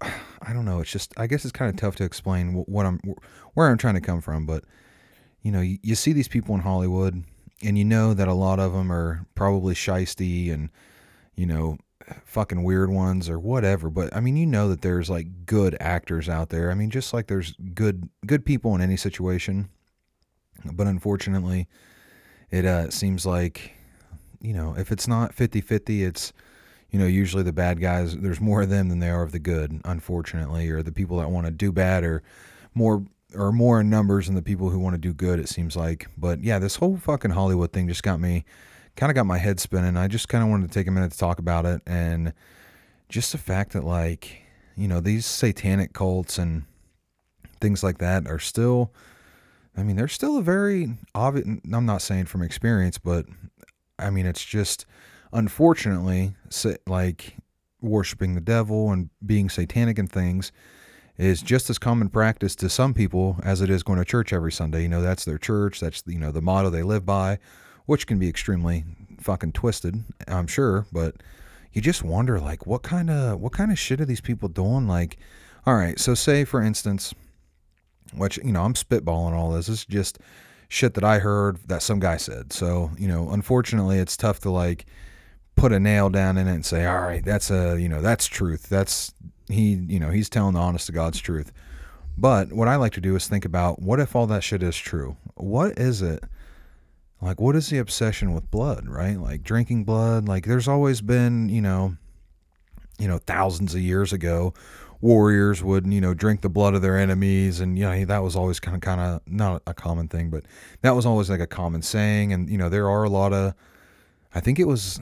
I 0.00 0.52
don't 0.52 0.64
know. 0.64 0.80
It's 0.80 0.90
just 0.90 1.12
I 1.16 1.26
guess 1.26 1.44
it's 1.44 1.52
kind 1.52 1.68
of 1.68 1.76
tough 1.76 1.96
to 1.96 2.04
explain 2.04 2.52
what 2.66 2.86
I'm 2.86 3.00
where 3.54 3.68
I'm 3.68 3.78
trying 3.78 3.94
to 3.94 4.00
come 4.00 4.20
from, 4.20 4.46
but 4.46 4.64
you 5.42 5.52
know, 5.52 5.60
you, 5.60 5.78
you 5.82 5.94
see 5.94 6.12
these 6.12 6.28
people 6.28 6.54
in 6.54 6.62
Hollywood, 6.62 7.22
and 7.62 7.78
you 7.78 7.84
know 7.84 8.14
that 8.14 8.28
a 8.28 8.34
lot 8.34 8.58
of 8.58 8.72
them 8.72 8.90
are 8.90 9.26
probably 9.34 9.74
shisty 9.74 10.52
and 10.52 10.70
you 11.36 11.46
know 11.46 11.78
fucking 12.24 12.62
weird 12.62 12.90
ones 12.90 13.28
or 13.28 13.38
whatever. 13.38 13.90
But 13.90 14.14
I 14.14 14.20
mean, 14.20 14.36
you 14.36 14.46
know 14.46 14.68
that 14.68 14.82
there's 14.82 15.10
like 15.10 15.46
good 15.46 15.76
actors 15.80 16.28
out 16.28 16.50
there. 16.50 16.70
I 16.70 16.74
mean, 16.74 16.90
just 16.90 17.12
like 17.12 17.26
there's 17.26 17.54
good 17.74 18.08
good 18.26 18.44
people 18.44 18.74
in 18.74 18.80
any 18.80 18.96
situation. 18.96 19.68
But 20.64 20.86
unfortunately, 20.86 21.68
it 22.50 22.64
uh, 22.64 22.90
seems 22.90 23.26
like 23.26 23.72
you 24.40 24.52
know 24.52 24.74
if 24.76 24.90
it's 24.92 25.06
not 25.08 25.34
50-50, 25.34 26.06
it's 26.06 26.32
you 26.90 26.98
know, 26.98 27.06
usually 27.06 27.42
the 27.42 27.52
bad 27.52 27.80
guys, 27.80 28.16
there's 28.16 28.40
more 28.40 28.62
of 28.62 28.70
them 28.70 28.88
than 28.88 29.00
there 29.00 29.18
are 29.20 29.22
of 29.22 29.32
the 29.32 29.38
good, 29.38 29.80
unfortunately, 29.84 30.70
or 30.70 30.82
the 30.82 30.92
people 30.92 31.18
that 31.18 31.30
want 31.30 31.46
to 31.46 31.50
do 31.50 31.72
bad 31.72 32.04
are 32.04 32.22
more 32.74 33.04
or 33.34 33.52
more 33.52 33.80
in 33.80 33.90
numbers 33.90 34.26
than 34.26 34.34
the 34.34 34.42
people 34.42 34.70
who 34.70 34.78
want 34.78 34.94
to 34.94 34.98
do 34.98 35.12
good, 35.12 35.38
it 35.38 35.48
seems 35.48 35.76
like. 35.76 36.06
But 36.16 36.42
yeah, 36.44 36.58
this 36.58 36.76
whole 36.76 36.96
fucking 36.96 37.32
Hollywood 37.32 37.72
thing 37.72 37.88
just 37.88 38.02
got 38.02 38.20
me 38.20 38.44
kind 38.96 39.10
of 39.10 39.14
got 39.14 39.26
my 39.26 39.38
head 39.38 39.60
spinning. 39.60 39.96
I 39.96 40.08
just 40.08 40.28
kind 40.28 40.42
of 40.42 40.50
wanted 40.50 40.70
to 40.70 40.74
take 40.78 40.86
a 40.86 40.90
minute 40.90 41.12
to 41.12 41.18
talk 41.18 41.38
about 41.38 41.66
it 41.66 41.82
and 41.86 42.32
just 43.08 43.32
the 43.32 43.38
fact 43.38 43.72
that 43.72 43.84
like, 43.84 44.42
you 44.76 44.88
know, 44.88 45.00
these 45.00 45.26
satanic 45.26 45.92
cults 45.92 46.38
and 46.38 46.64
things 47.60 47.82
like 47.82 47.98
that 47.98 48.26
are 48.26 48.38
still 48.38 48.92
I 49.78 49.82
mean, 49.82 49.96
they're 49.96 50.08
still 50.08 50.38
a 50.38 50.42
very 50.42 50.94
obvious 51.14 51.46
I'm 51.72 51.86
not 51.86 52.02
saying 52.02 52.26
from 52.26 52.42
experience, 52.42 52.98
but 52.98 53.26
I 53.98 54.10
mean, 54.10 54.26
it's 54.26 54.44
just 54.44 54.86
unfortunately, 55.32 56.34
like 56.86 57.36
worshiping 57.82 58.34
the 58.34 58.40
devil 58.40 58.90
and 58.90 59.10
being 59.24 59.50
satanic 59.50 59.98
and 59.98 60.10
things 60.10 60.50
is 61.18 61.42
just 61.42 61.70
as 61.70 61.78
common 61.78 62.08
practice 62.08 62.54
to 62.56 62.68
some 62.68 62.92
people 62.94 63.38
as 63.42 63.60
it 63.60 63.70
is 63.70 63.82
going 63.82 63.98
to 63.98 64.04
church 64.04 64.32
every 64.32 64.52
Sunday. 64.52 64.82
You 64.82 64.88
know, 64.88 65.02
that's 65.02 65.24
their 65.24 65.38
church, 65.38 65.80
that's 65.80 66.02
you 66.06 66.18
know 66.18 66.32
the 66.32 66.42
motto 66.42 66.70
they 66.70 66.82
live 66.82 67.04
by, 67.04 67.38
which 67.86 68.06
can 68.06 68.18
be 68.18 68.28
extremely 68.28 68.84
fucking 69.20 69.52
twisted, 69.52 70.04
I'm 70.28 70.46
sure, 70.46 70.86
but 70.92 71.16
you 71.72 71.80
just 71.80 72.02
wonder 72.02 72.38
like 72.40 72.66
what 72.66 72.82
kind 72.82 73.10
of 73.10 73.40
what 73.40 73.52
kind 73.52 73.70
of 73.70 73.78
shit 73.78 74.00
are 74.00 74.06
these 74.06 74.20
people 74.20 74.48
doing 74.48 74.86
like 74.86 75.18
all 75.66 75.74
right, 75.74 75.98
so 75.98 76.14
say 76.14 76.44
for 76.44 76.62
instance, 76.62 77.14
which 78.14 78.38
you 78.38 78.52
know, 78.52 78.62
I'm 78.62 78.74
spitballing 78.74 79.32
all 79.32 79.50
this. 79.50 79.68
Is 79.68 79.84
just 79.84 80.18
shit 80.68 80.94
that 80.94 81.04
I 81.04 81.18
heard 81.18 81.58
that 81.66 81.82
some 81.82 82.00
guy 82.00 82.16
said. 82.16 82.52
So, 82.52 82.90
you 82.98 83.08
know, 83.08 83.30
unfortunately, 83.30 83.98
it's 83.98 84.16
tough 84.16 84.40
to 84.40 84.50
like 84.50 84.86
put 85.56 85.72
a 85.72 85.80
nail 85.80 86.10
down 86.10 86.36
in 86.36 86.48
it 86.48 86.54
and 86.54 86.64
say, 86.64 86.86
all 86.86 87.00
right, 87.00 87.24
that's 87.24 87.50
a, 87.50 87.80
you 87.80 87.88
know, 87.88 88.02
that's 88.02 88.26
truth. 88.26 88.68
That's 88.68 89.12
he, 89.48 89.74
you 89.74 90.00
know, 90.00 90.10
he's 90.10 90.28
telling 90.28 90.54
the 90.54 90.60
honest 90.60 90.86
to 90.86 90.92
God's 90.92 91.20
truth. 91.20 91.52
But 92.18 92.52
what 92.52 92.68
I 92.68 92.76
like 92.76 92.92
to 92.94 93.00
do 93.00 93.14
is 93.16 93.26
think 93.26 93.44
about 93.44 93.80
what 93.80 94.00
if 94.00 94.16
all 94.16 94.26
that 94.28 94.42
shit 94.42 94.62
is 94.62 94.76
true? 94.76 95.16
What 95.34 95.78
is 95.78 96.02
it? 96.02 96.24
Like, 97.20 97.40
what 97.40 97.56
is 97.56 97.68
the 97.70 97.78
obsession 97.78 98.34
with 98.34 98.50
blood, 98.50 98.88
right? 98.88 99.18
Like 99.18 99.42
drinking 99.42 99.84
blood. 99.84 100.28
Like, 100.28 100.44
there's 100.44 100.68
always 100.68 101.00
been, 101.00 101.48
you 101.48 101.62
know, 101.62 101.96
you 102.98 103.08
know, 103.08 103.18
thousands 103.18 103.74
of 103.74 103.80
years 103.80 104.12
ago, 104.12 104.54
warriors 105.00 105.62
would, 105.62 105.86
you 105.86 106.00
know, 106.00 106.14
drink 106.14 106.40
the 106.40 106.48
blood 106.48 106.74
of 106.74 106.82
their 106.82 106.98
enemies, 106.98 107.60
and 107.60 107.78
you 107.78 107.84
know, 107.84 108.04
that 108.04 108.22
was 108.22 108.36
always 108.36 108.60
kind 108.60 108.74
of, 108.74 108.80
kind 108.80 109.00
of 109.00 109.20
not 109.26 109.62
a 109.66 109.74
common 109.74 110.08
thing, 110.08 110.30
but 110.30 110.44
that 110.82 110.94
was 110.94 111.06
always 111.06 111.28
like 111.28 111.40
a 111.40 111.46
common 111.46 111.82
saying. 111.82 112.32
And 112.32 112.48
you 112.48 112.58
know, 112.58 112.68
there 112.68 112.88
are 112.88 113.04
a 113.04 113.10
lot 113.10 113.32
of, 113.32 113.54
I 114.34 114.40
think 114.40 114.58
it 114.58 114.66
was 114.66 115.00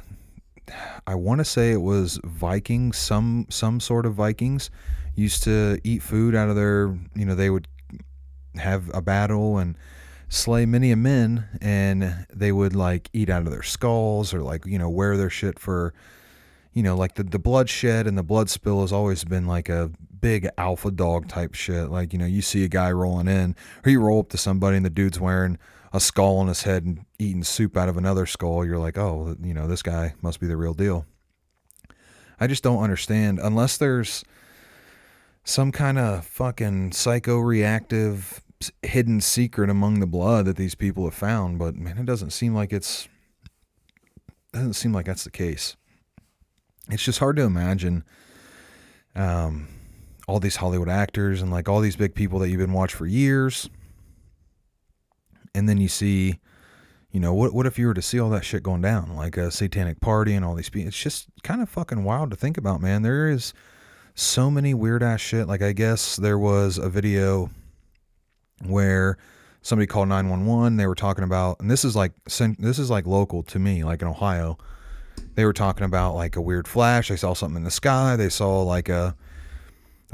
I 1.07 1.15
want 1.15 1.41
to 1.41 1.45
say 1.45 1.73
it 1.73 1.83
was 1.83 2.19
Vikings, 2.25 2.97
some 2.97 3.47
some 3.51 3.81
sort 3.81 4.07
of 4.07 4.15
Vikings 4.15 4.71
used 5.15 5.43
to 5.45 5.79
eat 5.85 6.03
food 6.03 6.35
out 6.35 6.49
of 6.49 6.57
their, 6.57 6.97
you 7.15 7.25
know, 7.25 7.35
they 7.35 7.51
would 7.51 7.69
have 8.57 8.91
a 8.95 9.03
battle 9.03 9.59
and 9.59 9.77
slay 10.29 10.67
many 10.67 10.91
a 10.91 10.97
men 10.97 11.47
and 11.61 12.27
they 12.33 12.53
would 12.53 12.75
like 12.75 13.11
eat 13.13 13.29
out 13.31 13.43
of 13.43 13.51
their 13.51 13.63
skulls 13.63 14.35
or 14.35 14.43
like, 14.43 14.67
you 14.67 14.79
know, 14.79 14.91
wear 14.91 15.17
their 15.17 15.31
shit 15.31 15.59
for 15.59 15.95
you 16.75 16.83
know, 16.83 16.97
like 16.97 17.15
the, 17.15 17.23
the 17.23 17.39
bloodshed 17.39 18.07
and 18.07 18.19
the 18.19 18.23
blood 18.25 18.51
spill 18.51 18.81
has 18.81 18.93
always 18.93 19.25
been 19.25 19.47
like 19.47 19.69
a 19.69 19.93
big 20.21 20.49
alpha 20.59 20.91
dog 20.91 21.29
type 21.29 21.55
shit. 21.55 21.89
Like, 21.89 22.13
you 22.13 22.19
know, 22.19 22.27
you 22.27 22.43
see 22.43 22.65
a 22.65 22.69
guy 22.69 22.91
rolling 22.91 23.29
in, 23.29 23.55
or 23.87 23.91
you 23.91 24.01
roll 24.01 24.21
up 24.21 24.31
to 24.31 24.37
somebody 24.37 24.77
and 24.77 24.85
the 24.85 24.91
dude's 24.91 25.21
wearing 25.21 25.57
a 25.93 26.01
skull 26.01 26.39
on 26.39 26.49
his 26.49 26.65
head 26.65 26.85
and 26.85 27.07
eating 27.21 27.45
soup 27.45 27.77
out 27.77 27.89
of 27.89 27.97
another 27.97 28.27
skull, 28.27 28.67
you're 28.67 28.79
like, 28.79 28.99
oh, 28.99 29.37
you 29.41 29.55
know, 29.55 29.69
this 29.69 29.83
guy 29.83 30.15
must 30.21 30.41
be 30.41 30.49
the 30.49 30.57
real 30.57 30.75
deal. 30.75 31.07
I 32.41 32.49
just 32.49 32.65
don't 32.65 32.83
understand 32.83 33.39
unless 33.39 33.77
there's 33.77 34.25
some 35.45 35.71
kind 35.71 35.97
of 35.97 36.27
fucking 36.27 36.91
psycho-reactive 36.91 38.43
hidden 38.83 39.21
secret 39.21 39.71
among 39.71 40.01
the 40.01 40.07
blood 40.07 40.47
that 40.47 40.57
these 40.57 40.75
people 40.75 41.05
have 41.05 41.15
found, 41.15 41.59
but 41.59 41.75
man, 41.75 41.99
it 41.99 42.07
doesn't 42.07 42.31
seem 42.31 42.55
like 42.55 42.73
it's 42.73 43.09
doesn't 44.53 44.75
seem 44.75 44.93
like 44.93 45.07
that's 45.07 45.25
the 45.25 45.31
case. 45.31 45.77
It's 46.91 47.03
just 47.03 47.19
hard 47.19 47.37
to 47.37 47.43
imagine 47.43 48.05
um, 49.17 49.69
all 50.29 50.39
these 50.39 50.57
Hollywood 50.57 50.89
actors 50.89 51.43
and 51.43 51.51
like 51.51 51.69
all 51.69 51.81
these 51.81 51.97
big 51.97 52.15
people 52.15 52.39
that 52.41 52.49
you've 52.51 52.61
been 52.61 52.73
watching 52.73 52.99
for 52.99 53.07
years 53.07 53.69
and 55.55 55.69
then 55.69 55.79
you 55.79 55.89
see 55.89 56.41
you 57.11 57.21
know 57.21 57.33
what 57.33 57.55
what 57.55 57.67
if 57.67 57.79
you 57.79 57.87
were 57.87 57.95
to 57.95 58.03
see 58.03 58.19
all 58.19 58.31
that 58.31 58.45
shit 58.45 58.63
going 58.63 58.83
down 58.83 59.15
like 59.15 59.37
a 59.37 59.51
satanic 59.51 60.01
party 60.01 60.35
and 60.35 60.45
all 60.45 60.55
these 60.55 60.69
people 60.69 60.89
it's 60.89 61.01
just 61.01 61.29
kind 61.43 61.63
of 61.63 61.69
fucking 61.69 62.05
wild 62.05 62.31
to 62.31 62.37
think 62.37 62.59
about 62.59 62.81
man 62.81 63.03
there 63.03 63.29
is 63.29 63.55
so 64.15 64.51
many 64.51 64.75
weird 64.75 65.03
ass 65.03 65.21
shit 65.21 65.47
like 65.47 65.63
i 65.63 65.73
guess 65.73 66.17
there 66.17 66.39
was 66.39 66.77
a 66.77 66.89
video 66.89 67.51
where 68.63 69.17
somebody 69.63 69.87
called 69.87 70.09
911 70.09 70.77
they 70.77 70.87
were 70.87 70.95
talking 70.95 71.25
about 71.25 71.59
and 71.61 71.71
this 71.71 71.85
is 71.85 71.97
like 71.97 72.13
this 72.25 72.79
is 72.79 72.91
like 72.91 73.07
local 73.07 73.43
to 73.43 73.59
me 73.59 73.83
like 73.83 74.03
in 74.03 74.09
ohio 74.09 74.59
they 75.35 75.45
were 75.45 75.53
talking 75.53 75.85
about 75.85 76.15
like 76.15 76.37
a 76.37 76.41
weird 76.41 76.69
flash 76.69 77.09
they 77.09 77.17
saw 77.17 77.33
something 77.33 77.59
in 77.59 77.65
the 77.65 77.71
sky 77.71 78.17
they 78.17 78.29
saw 78.29 78.63
like 78.63 78.89
a 78.89 79.17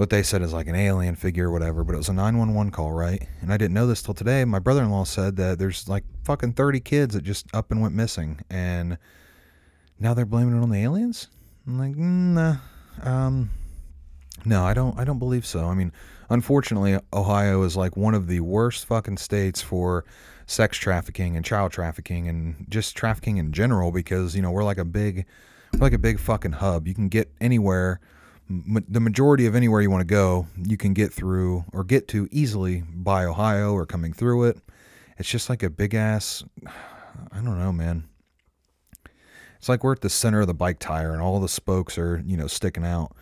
what 0.01 0.09
they 0.09 0.23
said 0.23 0.41
is 0.41 0.53
like 0.53 0.67
an 0.67 0.75
alien 0.75 1.15
figure 1.15 1.49
or 1.49 1.53
whatever, 1.53 1.85
but 1.85 1.95
it 1.95 1.99
was 1.99 2.09
a 2.09 2.15
911 2.15 2.73
call, 2.73 2.91
right? 2.91 3.23
And 3.43 3.53
I 3.53 3.59
didn't 3.59 3.75
know 3.75 3.87
this 3.87 4.01
till 4.01 4.15
today. 4.15 4.45
My 4.47 4.59
brother 4.59 4.83
in 4.83 4.91
law 4.91 5.05
said 5.05 5.37
that 5.37 5.59
there's 5.59 5.89
like 5.89 6.05
fucking 6.25 6.55
30 6.55 6.81
kids 6.81 7.15
that 7.15 7.23
just 7.23 7.55
up 7.55 7.71
and 7.71 7.83
went 7.83 7.95
missing. 7.95 8.41
And 8.49 8.97
now 9.99 10.15
they're 10.15 10.25
blaming 10.25 10.57
it 10.57 10.63
on 10.63 10.71
the 10.71 10.79
aliens? 10.79 11.29
I'm 11.67 11.79
like, 11.79 11.97
nah. 11.97 12.57
Um, 13.03 13.51
no, 14.47 14.65
I 14.65 14.73
don't. 14.73 14.99
I 14.99 15.05
don't 15.05 15.19
believe 15.19 15.45
so. 15.45 15.67
I 15.67 15.75
mean, 15.75 15.93
unfortunately, 16.31 16.99
Ohio 17.13 17.63
is 17.63 17.77
like 17.77 17.97
one 17.97 18.15
of 18.15 18.27
the 18.27 18.41
worst 18.41 18.87
fucking 18.87 19.19
states 19.19 19.61
for 19.61 20.05
sex 20.47 20.79
trafficking 20.79 21.37
and 21.37 21.45
child 21.45 21.73
trafficking 21.73 22.29
and 22.29 22.67
just 22.69 22.97
trafficking 22.97 23.37
in 23.37 23.53
general 23.53 23.93
because 23.93 24.35
you 24.35 24.43
know 24.43 24.51
we're 24.51 24.65
like 24.65 24.79
a 24.79 24.85
big, 24.85 25.27
we're 25.75 25.81
like 25.81 25.93
a 25.93 25.99
big 25.99 26.19
fucking 26.19 26.53
hub. 26.53 26.89
You 26.89 26.95
can 26.95 27.09
get 27.09 27.31
anywhere 27.41 28.01
the 28.51 29.01
majority 29.01 29.47
of 29.47 29.55
anywhere 29.55 29.81
you 29.81 29.91
want 29.91 30.01
to 30.01 30.13
go, 30.13 30.49
you 30.57 30.77
can 30.77 30.93
get 30.93 31.13
through 31.13 31.65
or 31.73 31.85
get 31.85 32.09
to 32.09 32.29
easily 32.33 32.83
by 32.93 33.25
Ohio 33.25 33.73
or 33.73 33.87
coming 33.87 34.13
through 34.13 34.45
it. 34.45 34.59
It's 35.19 35.29
just 35.29 35.49
like 35.49 35.63
a 35.63 35.71
big 35.71 35.95
ass. 35.95 36.43
I 36.67 37.37
don't 37.37 37.59
know, 37.59 37.73
man. 37.73 38.09
It's 39.59 39.69
like 39.69 39.85
we're 39.85 39.93
at 39.93 40.01
the 40.01 40.11
center 40.11 40.41
of 40.41 40.47
the 40.47 40.55
bike 40.55 40.79
tire 40.79 41.13
and 41.13 41.23
all 41.23 41.39
the 41.39 41.49
spokes 41.49 41.99
are, 41.99 42.23
you 42.27 42.37
know, 42.37 42.47
sticking 42.47 42.85
out. 42.85 43.15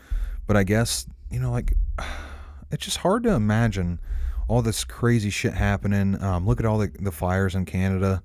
But 0.46 0.56
I 0.56 0.62
guess, 0.62 1.06
you 1.30 1.40
know, 1.40 1.50
like 1.50 1.74
it's 2.70 2.84
just 2.84 2.98
hard 2.98 3.22
to 3.24 3.30
imagine 3.30 4.00
all 4.48 4.62
this 4.62 4.84
crazy 4.84 5.30
shit 5.30 5.54
happening. 5.54 6.20
Um, 6.22 6.46
look 6.46 6.58
at 6.58 6.66
all 6.66 6.78
the, 6.78 6.90
the 7.00 7.12
fires 7.12 7.54
in 7.54 7.66
Canada. 7.66 8.22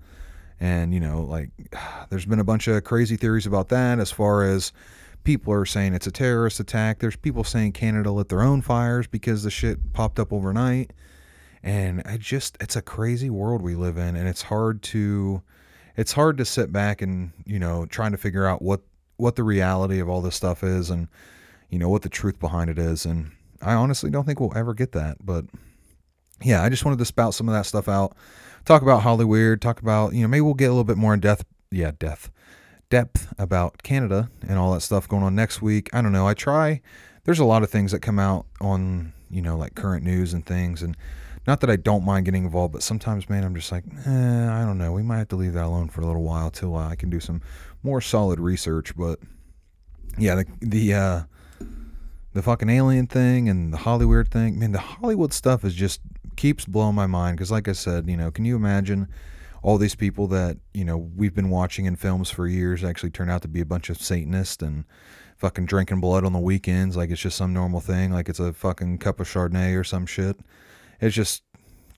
And, 0.60 0.94
you 0.94 1.00
know, 1.00 1.22
like, 1.22 1.50
there's 2.10 2.26
been 2.26 2.40
a 2.40 2.44
bunch 2.44 2.68
of 2.68 2.84
crazy 2.84 3.18
theories 3.18 3.46
about 3.46 3.70
that 3.70 4.00
as 4.00 4.12
far 4.12 4.44
as 4.44 4.72
people 5.24 5.54
are 5.54 5.66
saying 5.66 5.94
it's 5.94 6.08
a 6.08 6.12
terrorist 6.12 6.60
attack. 6.60 7.00
There's 7.00 7.16
people 7.16 7.44
saying 7.44 7.74
Canada 7.74 8.12
lit 8.12 8.30
their 8.30 8.42
own 8.42 8.62
fires 8.62 9.08
because 9.08 9.44
the 9.44 9.52
shit 9.52 9.94
popped 9.94 10.20
up 10.20 10.34
overnight. 10.34 10.94
And 11.62 12.02
I 12.06 12.18
just, 12.18 12.58
it's 12.60 12.76
a 12.76 12.82
crazy 12.82 13.30
world 13.30 13.62
we 13.62 13.76
live 13.76 13.98
in. 13.98 14.16
And 14.16 14.28
it's 14.28 14.42
hard 14.44 14.82
to, 14.84 15.42
it's 15.96 16.12
hard 16.12 16.38
to 16.38 16.46
sit 16.46 16.72
back 16.72 17.02
and, 17.02 17.32
you 17.46 17.60
know, 17.60 17.86
trying 17.86 18.12
to 18.12 18.18
figure 18.18 18.46
out 18.46 18.62
what, 18.62 18.82
what 19.18 19.36
the 19.36 19.44
reality 19.44 20.00
of 20.00 20.10
all 20.10 20.22
this 20.22 20.36
stuff 20.36 20.64
is 20.64 20.90
and, 20.90 21.08
you 21.70 21.80
know, 21.80 21.88
what 21.88 22.02
the 22.02 22.10
truth 22.10 22.40
behind 22.40 22.70
it 22.70 22.78
is. 22.78 23.06
And 23.06 23.32
I 23.64 23.74
honestly 23.74 24.10
don't 24.10 24.26
think 24.26 24.40
we'll 24.40 24.56
ever 24.56 24.74
get 24.74 24.92
that. 24.94 25.18
But 25.26 25.46
yeah, 26.42 26.64
I 26.64 26.70
just 26.70 26.86
wanted 26.86 27.00
to 27.00 27.06
spout 27.06 27.34
some 27.34 27.48
of 27.48 27.54
that 27.54 27.66
stuff 27.66 27.88
out. 27.88 28.16
Talk 28.66 28.82
about 28.82 29.04
Hollyweird. 29.04 29.62
Talk 29.62 29.82
about 29.82 30.14
you 30.14 30.22
know 30.22 30.28
maybe 30.28 30.42
we'll 30.42 30.54
get 30.54 30.66
a 30.66 30.70
little 30.70 30.84
bit 30.84 30.98
more 30.98 31.14
in 31.14 31.20
depth. 31.20 31.46
Yeah, 31.72 31.92
depth, 31.98 32.30
depth 32.90 33.34
about 33.38 33.82
Canada 33.84 34.30
and 34.48 34.60
all 34.60 34.74
that 34.74 34.82
stuff 34.82 35.08
going 35.08 35.24
on 35.24 35.36
next 35.36 35.62
week. 35.62 35.90
I 35.94 36.02
don't 36.02 36.12
know. 36.12 36.28
I 36.28 36.34
try. 36.34 36.82
There's 37.24 37.40
a 37.40 37.46
lot 37.46 37.64
of 37.64 37.70
things 37.70 37.92
that 37.92 38.02
come 38.02 38.20
out 38.20 38.46
on 38.62 39.14
you 39.30 39.42
know 39.42 39.58
like 39.58 39.76
current 39.76 40.04
news 40.04 40.34
and 40.34 40.46
things, 40.46 40.82
and 40.82 40.96
not 41.46 41.60
that 41.60 41.70
I 41.70 41.76
don't 41.76 42.06
mind 42.06 42.26
getting 42.26 42.46
involved, 42.46 42.72
but 42.74 42.84
sometimes, 42.84 43.30
man, 43.30 43.44
I'm 43.44 43.56
just 43.56 43.72
like, 43.72 43.84
eh, 44.06 44.50
I 44.50 44.64
don't 44.64 44.78
know. 44.78 44.94
We 44.94 45.04
might 45.04 45.18
have 45.18 45.28
to 45.30 45.36
leave 45.36 45.54
that 45.54 45.66
alone 45.66 45.90
for 45.90 46.02
a 46.02 46.06
little 46.06 46.24
while 46.24 46.50
till 46.50 46.76
I 46.76 46.96
can 46.96 47.10
do 47.10 47.20
some 47.20 47.42
more 47.82 48.00
solid 48.00 48.40
research. 48.40 48.96
But 48.96 49.20
yeah, 50.18 50.36
the 50.36 50.46
the 50.62 50.94
uh, 50.94 51.22
the 52.34 52.42
fucking 52.42 52.70
alien 52.70 53.08
thing 53.08 53.48
and 53.48 53.74
the 53.74 53.78
Hollywood 53.78 54.30
thing. 54.30 54.60
Man, 54.60 54.72
the 54.72 54.80
Hollywood 54.80 55.34
stuff 55.34 55.64
is 55.64 55.74
just 55.74 56.02
keeps 56.36 56.66
blowing 56.66 56.96
my 56.96 57.08
mind 57.08 57.38
because, 57.38 57.52
like 57.52 57.68
I 57.68 57.74
said, 57.74 58.10
you 58.10 58.18
know, 58.18 58.32
can 58.32 58.46
you 58.46 58.56
imagine 58.56 59.08
all 59.62 59.78
these 59.78 59.96
people 59.96 60.28
that 60.28 60.58
you 60.74 60.84
know 60.84 60.98
we've 60.98 61.34
been 61.34 61.50
watching 61.50 61.86
in 61.86 61.96
films 61.96 62.30
for 62.30 62.48
years 62.48 62.84
actually 62.84 63.12
turn 63.12 63.30
out 63.30 63.42
to 63.44 63.48
be 63.48 63.62
a 63.62 63.66
bunch 63.66 63.90
of 63.90 64.02
Satanists 64.02 64.62
and 64.62 64.84
fucking 65.38 65.66
drinking 65.66 66.00
blood 66.00 66.26
on 66.26 66.34
the 66.34 66.40
weekends 66.40 66.96
like 66.96 67.10
it's 67.10 67.22
just 67.22 67.38
some 67.38 67.54
normal 67.54 67.80
thing, 67.80 68.12
like 68.12 68.30
it's 68.30 68.40
a 68.40 68.54
fucking 68.54 68.98
cup 68.98 69.20
of 69.20 69.28
Chardonnay 69.28 69.80
or 69.80 69.84
some 69.84 70.06
shit. 70.06 70.38
It's 71.00 71.16
just 71.16 71.44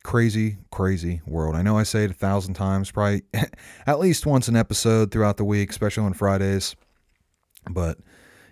crazy, 0.03 0.57
crazy 0.71 1.21
world. 1.25 1.55
I 1.55 1.61
know 1.61 1.77
I 1.77 1.83
say 1.83 2.03
it 2.03 2.11
a 2.11 2.13
thousand 2.13 2.53
times, 2.53 2.91
probably 2.91 3.23
at 3.87 3.99
least 3.99 4.25
once 4.25 4.47
an 4.47 4.55
episode 4.55 5.11
throughout 5.11 5.37
the 5.37 5.45
week, 5.45 5.71
especially 5.71 6.03
on 6.03 6.13
Fridays. 6.13 6.75
But 7.69 7.97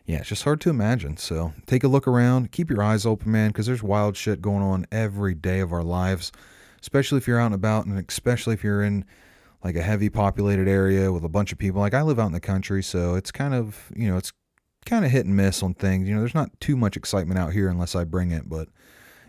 yeah, 0.05 0.17
it's 0.17 0.29
just 0.29 0.43
hard 0.43 0.59
to 0.61 0.69
imagine. 0.69 1.17
So 1.17 1.53
take 1.65 1.83
a 1.83 1.87
look 1.87 2.07
around, 2.07 2.51
keep 2.51 2.69
your 2.69 2.83
eyes 2.83 3.05
open, 3.05 3.31
man, 3.31 3.49
because 3.49 3.65
there's 3.65 3.83
wild 3.83 4.17
shit 4.17 4.41
going 4.41 4.61
on 4.63 4.85
every 4.91 5.33
day 5.33 5.59
of 5.59 5.71
our 5.71 5.83
lives, 5.83 6.31
especially 6.81 7.17
if 7.19 7.27
you're 7.27 7.39
out 7.39 7.47
and 7.47 7.55
about, 7.55 7.85
and 7.85 7.97
especially 8.09 8.53
if 8.53 8.63
you're 8.63 8.83
in 8.83 9.05
like 9.63 9.75
a 9.77 9.81
heavy 9.81 10.09
populated 10.09 10.67
area 10.67 11.11
with 11.11 11.23
a 11.23 11.29
bunch 11.29 11.53
of 11.53 11.57
people. 11.57 11.79
Like 11.79 11.93
I 11.93 12.01
live 12.01 12.19
out 12.19 12.27
in 12.27 12.33
the 12.33 12.41
country, 12.41 12.83
so 12.83 13.15
it's 13.15 13.31
kind 13.31 13.53
of, 13.53 13.91
you 13.95 14.09
know, 14.09 14.17
it's 14.17 14.33
kind 14.85 15.05
of 15.05 15.11
hit 15.11 15.25
and 15.25 15.37
miss 15.37 15.63
on 15.63 15.73
things. 15.73 16.07
You 16.07 16.15
know, 16.15 16.19
there's 16.19 16.35
not 16.35 16.59
too 16.59 16.75
much 16.75 16.97
excitement 16.97 17.39
out 17.39 17.53
here 17.53 17.69
unless 17.69 17.95
I 17.95 18.03
bring 18.03 18.31
it, 18.31 18.49
but 18.49 18.67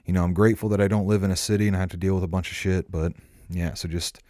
you 0.05 0.13
know, 0.13 0.25
I'm 0.25 0.35
grateful 0.35 0.69
that 0.71 0.81
I 0.81 0.89
don't 0.89 1.07
live 1.07 1.23
in 1.23 1.31
a 1.31 1.37
city 1.37 1.67
and 1.69 1.77
I 1.77 1.81
have 1.81 1.91
to 1.91 1.97
deal 1.97 2.15
with 2.15 2.25
a 2.25 2.29
bunch 2.29 2.51
of 2.51 2.57
shit, 2.57 2.91
but 2.91 3.13
yeah, 3.49 3.75
so 3.75 3.89
just 3.89 4.21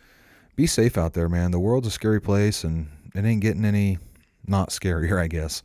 be 0.56 0.66
safe 0.66 0.96
out 0.98 1.14
there, 1.14 1.28
man. 1.28 1.50
The 1.50 1.58
world's 1.58 1.88
a 1.88 1.90
scary 1.90 2.20
place 2.20 2.64
and 2.64 2.88
it 3.14 3.24
ain't 3.24 3.40
getting 3.40 3.64
any 3.64 3.98
not 4.46 4.68
scarier, 4.68 5.18
I 5.22 5.26
guess. 5.26 5.62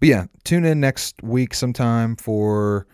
But 0.00 0.08
yeah, 0.08 0.24
tune 0.44 0.64
in 0.64 0.80
next 0.80 1.22
week 1.22 1.52
sometime 1.52 2.16
for 2.16 2.86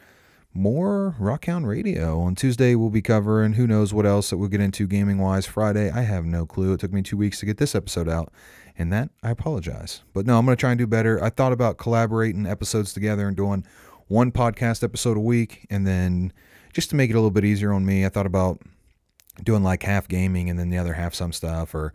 more 0.53 1.14
Rockhound 1.21 1.64
Radio. 1.64 2.19
On 2.21 2.35
Tuesday, 2.35 2.75
we'll 2.75 2.90
be 2.90 3.01
covering 3.01 3.53
who 3.53 3.69
knows 3.69 3.95
what 3.95 4.05
else 4.05 4.31
that 4.31 4.38
we'll 4.38 4.49
get 4.49 4.61
into 4.61 4.88
gaming 4.88 5.19
wise. 5.19 5.47
Friday, 5.47 5.88
I 5.88 6.01
have 6.01 6.25
no 6.25 6.47
clue. 6.47 6.73
It 6.73 6.81
took 6.81 6.92
me 6.92 7.03
two 7.03 7.16
weeks 7.16 7.38
to 7.40 7.47
get 7.47 7.59
this 7.59 7.77
episode 7.77 8.09
out, 8.09 8.33
and 8.77 8.92
that 8.92 9.11
I 9.23 9.31
apologize. 9.31 10.03
But 10.14 10.27
no, 10.27 10.37
I'm 10.37 10.45
going 10.45 10.57
to 10.57 10.61
try 10.61 10.73
and 10.73 10.79
do 10.79 10.87
better. 10.88 11.23
I 11.23 11.31
thought 11.31 11.53
about 11.53 11.79
collaborating 11.79 12.45
episodes 12.45 12.92
together 12.92 13.29
and 13.29 13.37
doing 13.37 13.64
one 14.09 14.33
podcast 14.33 14.83
episode 14.83 15.16
a 15.16 15.21
week, 15.21 15.64
and 15.71 15.87
then 15.87 16.33
just 16.73 16.90
to 16.90 16.97
make 16.97 17.11
it 17.11 17.14
a 17.14 17.16
little 17.16 17.31
bit 17.31 17.45
easier 17.45 17.73
on 17.73 17.87
me, 17.87 18.05
I 18.05 18.09
thought 18.09 18.27
about 18.27 18.61
doing 19.45 19.62
like 19.62 19.85
half 19.85 20.09
gaming 20.09 20.51
and 20.51 20.59
then 20.59 20.71
the 20.71 20.79
other 20.79 20.95
half 20.95 21.14
some 21.14 21.33
stuff 21.33 21.75
or 21.75 21.92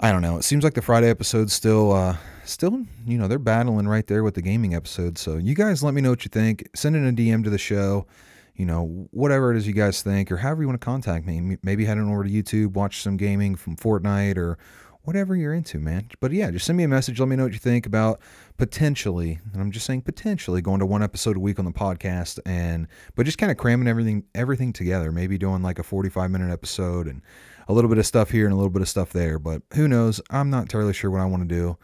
I 0.00 0.12
don't 0.12 0.22
know. 0.22 0.36
It 0.38 0.44
seems 0.44 0.64
like 0.64 0.74
the 0.74 0.82
Friday 0.82 1.10
episode's 1.10 1.52
still, 1.52 1.92
uh, 1.92 2.16
still, 2.44 2.84
you 3.06 3.18
know, 3.18 3.28
they're 3.28 3.38
battling 3.38 3.88
right 3.88 4.06
there 4.06 4.22
with 4.22 4.34
the 4.34 4.42
gaming 4.42 4.74
episode. 4.74 5.18
So 5.18 5.36
you 5.36 5.54
guys 5.54 5.82
let 5.82 5.94
me 5.94 6.00
know 6.00 6.10
what 6.10 6.24
you 6.24 6.28
think. 6.28 6.68
Send 6.74 6.96
in 6.96 7.06
a 7.06 7.12
DM 7.12 7.44
to 7.44 7.50
the 7.50 7.58
show. 7.58 8.06
You 8.54 8.66
know, 8.66 9.08
whatever 9.12 9.50
it 9.50 9.56
is 9.56 9.66
you 9.66 9.72
guys 9.72 10.02
think, 10.02 10.30
or 10.30 10.36
however 10.36 10.62
you 10.62 10.68
want 10.68 10.78
to 10.80 10.84
contact 10.84 11.26
me. 11.26 11.56
Maybe 11.62 11.86
head 11.86 11.96
on 11.96 12.10
over 12.10 12.22
to 12.22 12.30
YouTube, 12.30 12.72
watch 12.72 13.00
some 13.00 13.16
gaming 13.16 13.54
from 13.54 13.76
Fortnite, 13.76 14.36
or 14.36 14.58
whatever 15.04 15.34
you're 15.34 15.54
into, 15.54 15.78
man. 15.78 16.08
But 16.20 16.32
yeah, 16.32 16.50
just 16.50 16.66
send 16.66 16.76
me 16.76 16.84
a 16.84 16.88
message. 16.88 17.18
Let 17.18 17.28
me 17.28 17.36
know 17.36 17.44
what 17.44 17.52
you 17.52 17.58
think 17.58 17.86
about 17.86 18.20
potentially, 18.58 19.38
and 19.52 19.60
I'm 19.60 19.70
just 19.70 19.86
saying 19.86 20.02
potentially 20.02 20.60
going 20.60 20.80
to 20.80 20.86
one 20.86 21.02
episode 21.02 21.36
a 21.36 21.40
week 21.40 21.58
on 21.58 21.64
the 21.64 21.72
podcast, 21.72 22.38
and 22.46 22.86
but 23.14 23.26
just 23.26 23.38
kind 23.38 23.50
of 23.50 23.58
cramming 23.58 23.88
everything 23.88 24.24
everything 24.34 24.72
together. 24.72 25.12
Maybe 25.12 25.38
doing 25.38 25.62
like 25.62 25.78
a 25.78 25.82
45 25.82 26.30
minute 26.30 26.52
episode 26.52 27.06
and 27.06 27.22
a 27.68 27.72
little 27.72 27.88
bit 27.88 27.98
of 27.98 28.06
stuff 28.06 28.30
here 28.30 28.44
and 28.44 28.52
a 28.52 28.56
little 28.56 28.70
bit 28.70 28.82
of 28.82 28.88
stuff 28.88 29.12
there. 29.12 29.38
But 29.38 29.62
who 29.74 29.88
knows? 29.88 30.20
I'm 30.30 30.50
not 30.50 30.62
entirely 30.62 30.92
sure 30.92 31.10
what 31.10 31.20
I 31.20 31.26
want 31.26 31.48
to 31.48 31.54
do. 31.54 31.78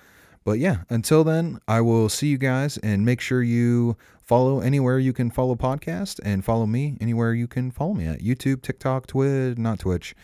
But 0.48 0.60
yeah, 0.60 0.84
until 0.88 1.24
then, 1.24 1.58
I 1.68 1.82
will 1.82 2.08
see 2.08 2.28
you 2.28 2.38
guys 2.38 2.78
and 2.78 3.04
make 3.04 3.20
sure 3.20 3.42
you 3.42 3.98
follow 4.24 4.60
anywhere 4.60 4.98
you 4.98 5.12
can 5.12 5.30
follow 5.30 5.56
podcast 5.56 6.20
and 6.24 6.42
follow 6.42 6.64
me 6.64 6.96
anywhere 7.02 7.34
you 7.34 7.46
can 7.46 7.70
follow 7.70 7.92
me 7.92 8.06
at 8.06 8.20
YouTube, 8.20 8.62
TikTok, 8.62 9.06
Twitch, 9.06 9.58
not 9.58 9.78
Twitch, 9.80 10.14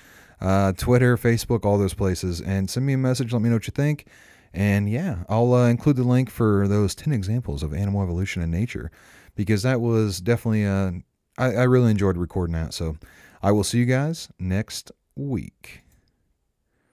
uh, 0.40 0.72
Twitter, 0.72 1.18
Facebook, 1.18 1.66
all 1.66 1.76
those 1.76 1.92
places. 1.92 2.40
And 2.40 2.70
send 2.70 2.86
me 2.86 2.94
a 2.94 2.96
message. 2.96 3.34
Let 3.34 3.42
me 3.42 3.50
know 3.50 3.56
what 3.56 3.66
you 3.66 3.72
think. 3.72 4.06
And 4.54 4.88
yeah, 4.88 5.24
I'll 5.28 5.52
uh, 5.52 5.68
include 5.68 5.96
the 5.96 6.04
link 6.04 6.30
for 6.30 6.66
those 6.68 6.94
10 6.94 7.12
examples 7.12 7.62
of 7.62 7.74
animal 7.74 8.02
evolution 8.02 8.40
in 8.40 8.50
nature 8.50 8.90
because 9.34 9.62
that 9.62 9.82
was 9.82 10.22
definitely, 10.22 10.64
uh, 10.64 10.92
I, 11.36 11.52
I 11.56 11.62
really 11.64 11.90
enjoyed 11.90 12.16
recording 12.16 12.54
that. 12.54 12.72
So 12.72 12.96
I 13.42 13.52
will 13.52 13.62
see 13.62 13.76
you 13.76 13.84
guys 13.84 14.30
next 14.38 14.90
week. 15.14 15.83